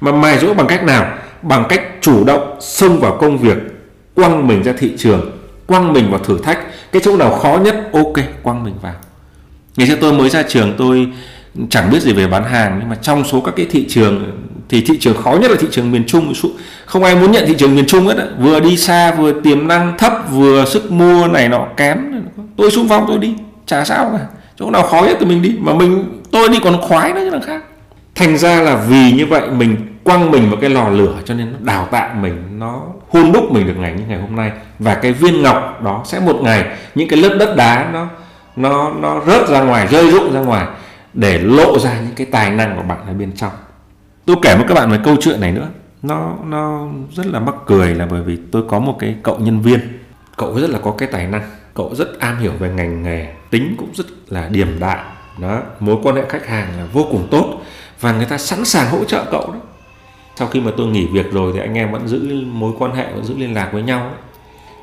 Mà 0.00 0.12
mài 0.12 0.38
rũa 0.38 0.54
bằng 0.54 0.66
cách 0.66 0.84
nào? 0.84 1.18
Bằng 1.42 1.64
cách 1.68 1.82
chủ 2.00 2.24
động 2.24 2.56
xông 2.60 3.00
vào 3.00 3.16
công 3.20 3.38
việc, 3.38 3.56
quăng 4.14 4.46
mình 4.46 4.62
ra 4.62 4.72
thị 4.78 4.92
trường, 4.98 5.38
quăng 5.66 5.92
mình 5.92 6.10
vào 6.10 6.18
thử 6.18 6.38
thách. 6.38 6.58
Cái 6.92 7.02
chỗ 7.04 7.16
nào 7.16 7.30
khó 7.30 7.58
nhất? 7.64 7.90
Ok, 7.92 8.14
quăng 8.42 8.64
mình 8.64 8.74
vào. 8.82 8.94
Ngày 9.76 9.88
xưa 9.88 9.96
tôi 10.00 10.12
mới 10.12 10.30
ra 10.30 10.42
trường, 10.42 10.74
tôi 10.78 11.12
chẳng 11.70 11.90
biết 11.90 12.02
gì 12.02 12.12
về 12.12 12.26
bán 12.26 12.44
hàng, 12.44 12.76
nhưng 12.80 12.88
mà 12.88 12.96
trong 13.02 13.24
số 13.24 13.40
các 13.40 13.54
cái 13.56 13.66
thị 13.70 13.86
trường, 13.88 14.32
thì 14.68 14.80
thị 14.80 14.98
trường 15.00 15.22
khó 15.22 15.32
nhất 15.32 15.50
là 15.50 15.56
thị 15.60 15.68
trường 15.70 15.92
miền 15.92 16.04
Trung. 16.06 16.32
Không 16.86 17.04
ai 17.04 17.14
muốn 17.16 17.32
nhận 17.32 17.46
thị 17.46 17.54
trường 17.58 17.76
miền 17.76 17.86
Trung 17.86 18.06
hết 18.06 18.14
vừa 18.38 18.60
đi 18.60 18.76
xa, 18.76 19.12
vừa 19.12 19.40
tiềm 19.40 19.68
năng 19.68 19.98
thấp, 19.98 20.12
vừa 20.30 20.64
sức 20.64 20.92
mua 20.92 21.26
này 21.26 21.48
nọ 21.48 21.66
kém. 21.76 22.22
Tôi 22.56 22.70
xung 22.70 22.88
phong 22.88 23.04
tôi 23.08 23.18
đi. 23.18 23.34
Chả 23.66 23.84
sao 23.84 24.10
cả 24.12 24.26
chỗ 24.56 24.70
nào 24.70 24.82
khó 24.82 25.02
nhất 25.02 25.16
thì 25.20 25.26
mình 25.26 25.42
đi. 25.42 25.56
Mà 25.60 25.74
mình, 25.74 26.20
tôi 26.30 26.48
đi 26.48 26.58
còn 26.64 26.80
khoái 26.82 27.12
nữa 27.12 27.20
chứ 27.24 27.30
là 27.30 27.40
khác. 27.46 27.62
Thành 28.14 28.38
ra 28.38 28.62
là 28.62 28.76
vì 28.76 29.12
như 29.12 29.26
vậy, 29.26 29.50
mình 29.50 29.76
quăng 30.04 30.30
mình 30.30 30.50
vào 30.50 30.60
cái 30.60 30.70
lò 30.70 30.88
lửa, 30.88 31.14
cho 31.24 31.34
nên 31.34 31.52
nó 31.52 31.58
đào 31.60 31.88
tạo 31.90 32.14
mình, 32.20 32.58
nó 32.58 32.82
hôn 33.08 33.32
đúc 33.32 33.52
mình 33.52 33.66
được 33.66 33.76
ngày 33.78 33.92
như 33.98 34.02
ngày 34.08 34.20
hôm 34.20 34.36
nay. 34.36 34.52
Và 34.78 34.94
cái 34.94 35.12
viên 35.12 35.42
ngọc 35.42 35.82
đó 35.84 36.02
sẽ 36.06 36.20
một 36.20 36.40
ngày, 36.42 36.64
những 36.94 37.08
cái 37.08 37.18
lớp 37.18 37.36
đất 37.38 37.56
đá 37.56 37.90
nó 37.92 38.06
nó 38.56 38.90
nó 39.00 39.20
rớt 39.26 39.48
ra 39.48 39.60
ngoài, 39.60 39.86
rơi 39.86 40.10
rụng 40.10 40.32
ra 40.32 40.40
ngoài 40.40 40.66
để 41.14 41.38
lộ 41.38 41.78
ra 41.78 42.00
những 42.00 42.14
cái 42.16 42.26
tài 42.26 42.50
năng 42.50 42.76
của 42.76 42.82
bạn 42.82 43.06
ở 43.06 43.12
bên 43.12 43.32
trong. 43.32 43.52
Tôi 44.24 44.36
kể 44.42 44.56
với 44.56 44.64
các 44.68 44.74
bạn 44.74 44.90
một 44.90 44.96
câu 45.04 45.16
chuyện 45.20 45.40
này 45.40 45.52
nữa. 45.52 45.68
Nó 46.02 46.36
nó 46.44 46.88
rất 47.12 47.26
là 47.26 47.40
mắc 47.40 47.54
cười 47.66 47.94
là 47.94 48.06
bởi 48.06 48.22
vì 48.22 48.38
tôi 48.52 48.62
có 48.68 48.78
một 48.78 48.96
cái 48.98 49.16
cậu 49.22 49.38
nhân 49.38 49.60
viên. 49.60 49.80
Cậu 50.36 50.60
rất 50.60 50.70
là 50.70 50.78
có 50.78 50.94
cái 50.98 51.08
tài 51.12 51.26
năng. 51.26 51.50
Cậu 51.74 51.94
rất 51.94 52.18
am 52.18 52.38
hiểu 52.38 52.52
về 52.58 52.70
ngành 52.70 53.02
nghề, 53.02 53.34
tính 53.50 53.74
cũng 53.78 53.90
rất 53.94 54.06
là 54.28 54.48
điềm 54.48 54.68
đạm. 54.80 54.98
Đó, 55.38 55.60
mối 55.80 55.96
quan 56.02 56.16
hệ 56.16 56.22
khách 56.28 56.46
hàng 56.46 56.68
là 56.78 56.86
vô 56.92 57.06
cùng 57.10 57.28
tốt 57.30 57.60
và 58.00 58.12
người 58.12 58.26
ta 58.26 58.38
sẵn 58.38 58.64
sàng 58.64 58.90
hỗ 58.90 59.04
trợ 59.04 59.24
cậu 59.30 59.52
đó 59.52 59.60
sau 60.38 60.48
khi 60.48 60.60
mà 60.60 60.70
tôi 60.76 60.86
nghỉ 60.86 61.06
việc 61.06 61.32
rồi 61.32 61.52
thì 61.54 61.60
anh 61.60 61.74
em 61.74 61.92
vẫn 61.92 62.08
giữ 62.08 62.44
mối 62.46 62.72
quan 62.78 62.94
hệ, 62.94 63.12
vẫn 63.12 63.24
giữ 63.24 63.34
liên 63.36 63.54
lạc 63.54 63.70
với 63.72 63.82
nhau 63.82 64.00
ấy. 64.00 64.16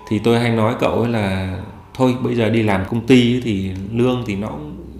thì 0.09 0.19
tôi 0.19 0.39
hay 0.39 0.51
nói 0.51 0.75
cậu 0.79 0.91
ấy 0.91 1.09
là, 1.09 1.57
thôi, 1.93 2.15
bây 2.23 2.35
giờ 2.35 2.49
đi 2.49 2.63
làm 2.63 2.85
công 2.89 3.07
ty 3.07 3.41
thì 3.41 3.71
lương 3.91 4.23
thì 4.27 4.35
nó 4.35 4.49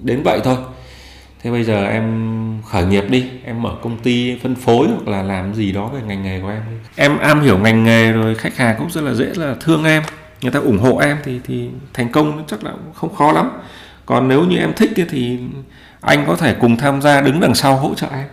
đến 0.01 0.21
vậy 0.23 0.39
thôi 0.43 0.55
thế 1.45 1.51
bây 1.51 1.63
giờ 1.63 1.85
em 1.85 2.61
khởi 2.69 2.85
nghiệp 2.85 3.03
đi, 3.09 3.29
em 3.43 3.61
mở 3.61 3.75
công 3.81 3.97
ty 3.97 4.39
phân 4.43 4.55
phối 4.55 4.87
hoặc 4.87 5.07
là 5.07 5.23
làm 5.23 5.53
gì 5.53 5.71
đó 5.71 5.87
về 5.87 6.01
ngành 6.07 6.23
nghề 6.23 6.41
của 6.41 6.49
em 6.49 6.61
em 6.95 7.17
am 7.17 7.41
hiểu 7.41 7.57
ngành 7.57 7.83
nghề 7.83 8.11
rồi, 8.11 8.35
khách 8.35 8.57
hàng 8.57 8.75
cũng 8.77 8.89
rất 8.91 9.01
là 9.01 9.13
dễ 9.13 9.25
là 9.35 9.55
thương 9.59 9.83
em, 9.83 10.03
người 10.41 10.51
ta 10.51 10.59
ủng 10.59 10.77
hộ 10.77 10.97
em 10.97 11.17
thì 11.23 11.39
thì 11.47 11.69
thành 11.93 12.11
công 12.11 12.43
chắc 12.47 12.63
là 12.63 12.71
không 12.93 13.15
khó 13.15 13.31
lắm. 13.31 13.51
Còn 14.05 14.27
nếu 14.27 14.43
như 14.43 14.57
em 14.57 14.73
thích 14.75 14.91
thì 15.09 15.39
anh 16.01 16.23
có 16.27 16.35
thể 16.35 16.55
cùng 16.59 16.77
tham 16.77 17.01
gia 17.01 17.21
đứng 17.21 17.39
đằng 17.39 17.55
sau 17.55 17.75
hỗ 17.77 17.95
trợ 17.95 18.07
em. 18.11 18.27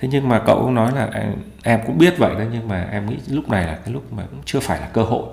Thế 0.00 0.08
nhưng 0.12 0.28
mà 0.28 0.38
cậu 0.38 0.60
cũng 0.62 0.74
nói 0.74 0.92
là 0.94 1.08
à, 1.12 1.24
em 1.62 1.80
cũng 1.86 1.98
biết 1.98 2.18
vậy 2.18 2.34
đó 2.38 2.44
nhưng 2.52 2.68
mà 2.68 2.88
em 2.92 3.10
nghĩ 3.10 3.16
lúc 3.28 3.48
này 3.48 3.66
là 3.66 3.74
cái 3.84 3.94
lúc 3.94 4.12
mà 4.12 4.22
cũng 4.30 4.40
chưa 4.44 4.60
phải 4.60 4.80
là 4.80 4.86
cơ 4.86 5.02
hội. 5.02 5.24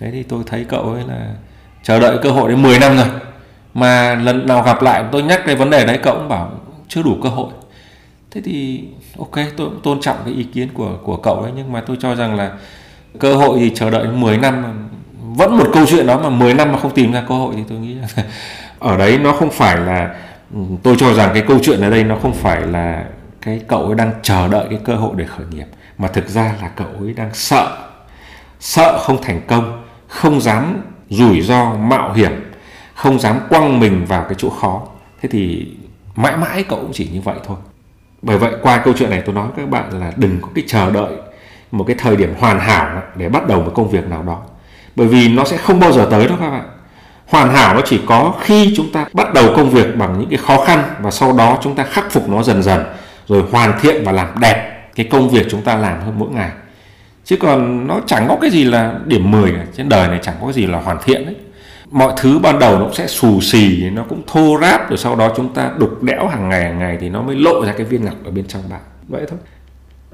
Thế 0.00 0.10
thì 0.10 0.22
tôi 0.22 0.42
thấy 0.46 0.64
cậu 0.68 0.82
ấy 0.82 1.02
là 1.08 1.34
chờ 1.82 2.00
đợi 2.00 2.18
cơ 2.22 2.30
hội 2.30 2.50
đến 2.50 2.62
10 2.62 2.78
năm 2.78 2.96
rồi 2.96 3.06
mà 3.74 4.14
lần 4.14 4.46
nào 4.46 4.62
gặp 4.62 4.82
lại 4.82 5.04
tôi 5.12 5.22
nhắc 5.22 5.42
cái 5.46 5.56
vấn 5.56 5.70
đề 5.70 5.86
đấy, 5.86 5.98
cậu 6.02 6.14
cũng 6.14 6.28
bảo 6.28 6.50
chưa 6.88 7.02
đủ 7.02 7.16
cơ 7.22 7.28
hội. 7.28 7.52
Thế 8.30 8.40
thì, 8.44 8.84
ok, 9.18 9.34
tôi 9.56 9.68
cũng 9.68 9.80
tôn 9.82 10.00
trọng 10.00 10.16
cái 10.24 10.34
ý 10.34 10.44
kiến 10.44 10.68
của 10.74 10.98
của 11.04 11.16
cậu 11.16 11.34
ấy 11.34 11.52
nhưng 11.56 11.72
mà 11.72 11.80
tôi 11.80 11.96
cho 12.00 12.14
rằng 12.14 12.34
là 12.34 12.52
cơ 13.18 13.34
hội 13.34 13.58
thì 13.60 13.70
chờ 13.74 13.90
đợi 13.90 14.06
10 14.06 14.38
năm 14.38 14.88
vẫn 15.36 15.58
một 15.58 15.66
câu 15.72 15.86
chuyện 15.86 16.06
đó 16.06 16.18
mà 16.18 16.28
10 16.28 16.54
năm 16.54 16.72
mà 16.72 16.78
không 16.78 16.94
tìm 16.94 17.12
ra 17.12 17.24
cơ 17.28 17.34
hội 17.34 17.54
thì 17.56 17.62
tôi 17.68 17.78
nghĩ 17.78 17.94
là 17.94 18.08
ở 18.78 18.96
đấy 18.96 19.18
nó 19.18 19.32
không 19.32 19.50
phải 19.50 19.76
là 19.76 20.14
ừ, 20.54 20.60
tôi 20.82 20.96
cho 20.98 21.14
rằng 21.14 21.30
cái 21.34 21.42
câu 21.48 21.58
chuyện 21.62 21.80
ở 21.80 21.90
đây 21.90 22.04
nó 22.04 22.18
không 22.22 22.34
phải 22.34 22.60
là 22.60 23.04
cái 23.42 23.60
cậu 23.68 23.86
ấy 23.86 23.94
đang 23.94 24.12
chờ 24.22 24.48
đợi 24.48 24.66
cái 24.70 24.78
cơ 24.84 24.94
hội 24.94 25.14
để 25.16 25.24
khởi 25.26 25.46
nghiệp, 25.50 25.66
mà 25.98 26.08
thực 26.08 26.28
ra 26.28 26.54
là 26.62 26.68
cậu 26.68 26.88
ấy 27.00 27.12
đang 27.12 27.34
sợ. 27.34 27.78
Sợ 28.60 28.98
không 28.98 29.22
thành 29.22 29.40
công, 29.46 29.82
không 30.08 30.40
dám 30.40 30.82
rủi 31.10 31.40
ro 31.40 31.74
mạo 31.74 32.12
hiểm 32.12 32.32
không 33.02 33.20
dám 33.20 33.40
quăng 33.48 33.80
mình 33.80 34.04
vào 34.04 34.22
cái 34.22 34.34
chỗ 34.38 34.50
khó. 34.50 34.82
Thế 35.22 35.28
thì 35.32 35.66
mãi 36.16 36.36
mãi 36.36 36.64
cậu 36.68 36.78
cũng 36.78 36.92
chỉ 36.92 37.08
như 37.12 37.20
vậy 37.20 37.36
thôi. 37.46 37.56
Bởi 38.22 38.38
vậy 38.38 38.52
qua 38.62 38.78
câu 38.78 38.94
chuyện 38.98 39.10
này 39.10 39.22
tôi 39.26 39.34
nói 39.34 39.46
với 39.46 39.64
các 39.64 39.70
bạn 39.70 40.00
là 40.00 40.12
đừng 40.16 40.38
có 40.40 40.48
cái 40.54 40.64
chờ 40.66 40.90
đợi 40.90 41.12
một 41.70 41.84
cái 41.84 41.96
thời 41.98 42.16
điểm 42.16 42.34
hoàn 42.38 42.60
hảo 42.60 43.02
để 43.16 43.28
bắt 43.28 43.46
đầu 43.46 43.60
một 43.60 43.72
công 43.74 43.90
việc 43.90 44.08
nào 44.08 44.22
đó. 44.22 44.42
Bởi 44.96 45.06
vì 45.06 45.28
nó 45.28 45.44
sẽ 45.44 45.56
không 45.56 45.80
bao 45.80 45.92
giờ 45.92 46.08
tới 46.10 46.28
đâu 46.28 46.36
các 46.40 46.50
bạn. 46.50 46.68
Hoàn 47.26 47.54
hảo 47.54 47.74
nó 47.74 47.80
chỉ 47.84 48.00
có 48.06 48.34
khi 48.40 48.74
chúng 48.76 48.92
ta 48.92 49.06
bắt 49.12 49.34
đầu 49.34 49.52
công 49.56 49.70
việc 49.70 49.96
bằng 49.96 50.18
những 50.18 50.28
cái 50.28 50.38
khó 50.38 50.64
khăn 50.64 50.84
và 51.00 51.10
sau 51.10 51.32
đó 51.32 51.58
chúng 51.62 51.74
ta 51.74 51.84
khắc 51.84 52.10
phục 52.10 52.28
nó 52.28 52.42
dần 52.42 52.62
dần, 52.62 52.84
rồi 53.26 53.44
hoàn 53.52 53.80
thiện 53.80 54.04
và 54.04 54.12
làm 54.12 54.28
đẹp 54.40 54.88
cái 54.94 55.08
công 55.10 55.30
việc 55.30 55.46
chúng 55.50 55.62
ta 55.62 55.76
làm 55.76 56.00
hơn 56.00 56.14
mỗi 56.18 56.30
ngày. 56.30 56.50
Chứ 57.24 57.36
còn 57.36 57.86
nó 57.86 58.00
chẳng 58.06 58.26
có 58.28 58.36
cái 58.40 58.50
gì 58.50 58.64
là 58.64 58.94
điểm 59.06 59.30
10 59.30 59.52
cả. 59.52 59.64
trên 59.76 59.88
đời 59.88 60.08
này 60.08 60.18
chẳng 60.22 60.34
có 60.40 60.46
cái 60.46 60.54
gì 60.54 60.66
là 60.66 60.80
hoàn 60.80 60.98
thiện 61.04 61.26
đấy 61.26 61.34
mọi 61.92 62.12
thứ 62.16 62.38
ban 62.38 62.58
đầu 62.58 62.78
nó 62.78 62.84
cũng 62.84 62.94
sẽ 62.94 63.06
xù 63.06 63.40
xì, 63.40 63.90
nó 63.90 64.04
cũng 64.08 64.22
thô 64.26 64.58
ráp, 64.60 64.90
rồi 64.90 64.98
sau 64.98 65.16
đó 65.16 65.32
chúng 65.36 65.54
ta 65.54 65.70
đục 65.78 66.02
đẽo 66.02 66.28
hàng 66.28 66.48
ngày 66.48 66.62
hàng 66.62 66.78
ngày 66.78 66.98
thì 67.00 67.08
nó 67.08 67.22
mới 67.22 67.36
lộ 67.36 67.64
ra 67.64 67.72
cái 67.72 67.86
viên 67.86 68.04
ngọc 68.04 68.14
ở 68.24 68.30
bên 68.30 68.46
trong 68.48 68.62
bạn. 68.70 68.80
Vậy 69.08 69.22
thôi. 69.28 69.38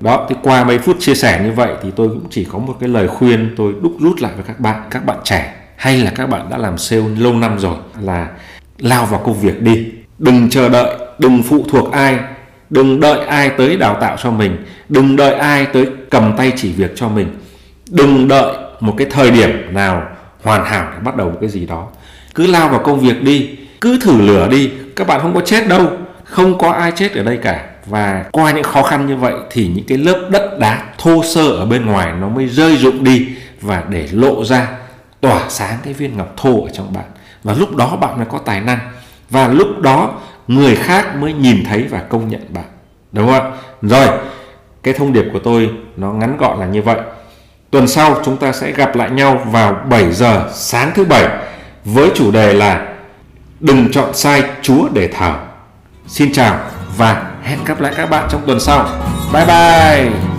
Đó, 0.01 0.27
thì 0.29 0.35
qua 0.43 0.65
mấy 0.65 0.79
phút 0.79 0.97
chia 1.01 1.15
sẻ 1.15 1.41
như 1.45 1.53
vậy 1.53 1.75
thì 1.83 1.91
tôi 1.97 2.09
cũng 2.09 2.27
chỉ 2.31 2.45
có 2.45 2.59
một 2.59 2.77
cái 2.81 2.89
lời 2.89 3.09
khuyên 3.09 3.55
tôi 3.57 3.75
đúc 3.83 3.93
rút 4.01 4.21
lại 4.21 4.33
với 4.35 4.45
các 4.47 4.61
bạn. 4.61 4.83
Các 4.91 5.05
bạn 5.07 5.19
trẻ, 5.25 5.55
hay 5.77 5.99
là 5.99 6.11
các 6.15 6.27
bạn 6.27 6.51
đã 6.51 6.57
làm 6.57 6.79
sale 6.79 7.03
lâu 7.19 7.33
năm 7.33 7.59
rồi, 7.59 7.77
là 8.01 8.29
lao 8.79 9.07
vào 9.07 9.21
công 9.25 9.41
việc 9.41 9.63
đi. 9.63 9.87
Đừng 10.19 10.51
chờ 10.51 10.69
đợi, 10.69 10.99
đừng 11.19 11.43
phụ 11.43 11.65
thuộc 11.69 11.93
ai. 11.93 12.19
Đừng 12.71 13.01
đợi 13.01 13.27
ai 13.27 13.51
tới 13.51 13.77
đào 13.77 13.97
tạo 14.01 14.17
cho 14.23 14.31
mình. 14.31 14.65
Đừng 14.89 15.17
đợi 15.17 15.35
ai 15.35 15.67
tới 15.67 15.87
cầm 16.11 16.35
tay 16.37 16.53
chỉ 16.57 16.73
việc 16.73 16.93
cho 16.97 17.09
mình. 17.09 17.39
Đừng 17.91 18.29
đợi 18.29 18.55
một 18.81 18.95
cái 18.97 19.07
thời 19.11 19.31
điểm 19.31 19.75
nào 19.75 20.03
hoàn 20.43 20.65
hảo 20.65 20.89
để 20.93 20.99
bắt 21.05 21.17
đầu 21.17 21.31
một 21.31 21.39
cái 21.41 21.51
gì 21.51 21.67
đó. 21.67 21.87
Cứ 22.35 22.47
lao 22.47 22.69
vào 22.69 22.81
công 22.85 23.01
việc 23.01 23.23
đi, 23.23 23.51
cứ 23.81 23.99
thử 23.99 24.21
lửa 24.21 24.49
đi, 24.51 24.71
các 24.97 25.07
bạn 25.07 25.21
không 25.21 25.35
có 25.35 25.41
chết 25.41 25.69
đâu, 25.69 25.91
không 26.25 26.59
có 26.59 26.73
ai 26.73 26.93
chết 26.97 27.15
ở 27.15 27.23
đây 27.23 27.37
cả. 27.37 27.65
Và 27.87 28.25
qua 28.33 28.51
những 28.51 28.63
khó 28.63 28.83
khăn 28.83 29.07
như 29.07 29.17
vậy 29.17 29.35
thì 29.51 29.69
những 29.75 29.85
cái 29.89 29.99
lớp 29.99 30.29
đất 30.31 30.59
đá 30.59 30.85
thô 30.99 31.23
sơ 31.23 31.51
ở 31.51 31.67
bên 31.67 31.87
ngoài 31.87 32.13
nó 32.21 32.29
mới 32.29 32.49
rơi 32.49 32.77
rụng 32.77 33.05
đi 33.05 33.29
và 33.61 33.85
để 33.89 34.09
lộ 34.13 34.45
ra, 34.45 34.69
tỏa 35.21 35.41
sáng 35.49 35.79
cái 35.85 35.93
viên 35.93 36.17
ngọc 36.17 36.35
thô 36.37 36.65
ở 36.65 36.71
trong 36.73 36.93
bạn. 36.93 37.05
Và 37.45 37.55
lúc 37.55 37.77
đó 37.77 37.97
bạn 37.97 38.17
mới 38.17 38.27
có 38.27 38.39
tài 38.39 38.61
năng. 38.61 38.79
Và 39.31 39.49
lúc 39.49 39.81
đó 39.81 40.15
người 40.49 40.77
khác 40.77 41.17
mới 41.17 41.33
nhìn 41.33 41.65
thấy 41.65 41.83
và 41.91 41.99
công 41.99 42.29
nhận 42.29 42.41
bạn. 42.49 42.65
Đúng 43.13 43.27
không 43.27 43.35
ạ? 43.35 43.51
Rồi, 43.83 44.09
cái 44.83 44.95
thông 44.95 45.13
điệp 45.13 45.25
của 45.33 45.39
tôi 45.39 45.71
nó 45.97 46.13
ngắn 46.13 46.37
gọn 46.37 46.59
là 46.61 46.67
như 46.67 46.83
vậy 46.83 46.99
tuần 47.71 47.89
sau 47.89 48.21
chúng 48.25 48.37
ta 48.37 48.53
sẽ 48.53 48.73
gặp 48.73 48.97
lại 48.97 49.11
nhau 49.11 49.41
vào 49.47 49.77
7 49.91 50.13
giờ 50.13 50.49
sáng 50.55 50.93
thứ 50.95 51.05
bảy 51.05 51.29
với 51.85 52.11
chủ 52.15 52.31
đề 52.31 52.53
là 52.53 52.87
đừng 53.61 53.93
chọn 53.93 54.15
sai 54.15 54.43
chúa 54.63 54.89
để 54.93 55.09
thờ. 55.19 55.35
Xin 56.07 56.33
chào 56.33 56.59
và 56.97 57.23
hẹn 57.43 57.59
gặp 57.65 57.81
lại 57.81 57.93
các 57.97 58.11
bạn 58.11 58.29
trong 58.31 58.43
tuần 58.47 58.61
sau. 58.61 58.89
Bye 59.33 59.47
bye! 59.47 60.38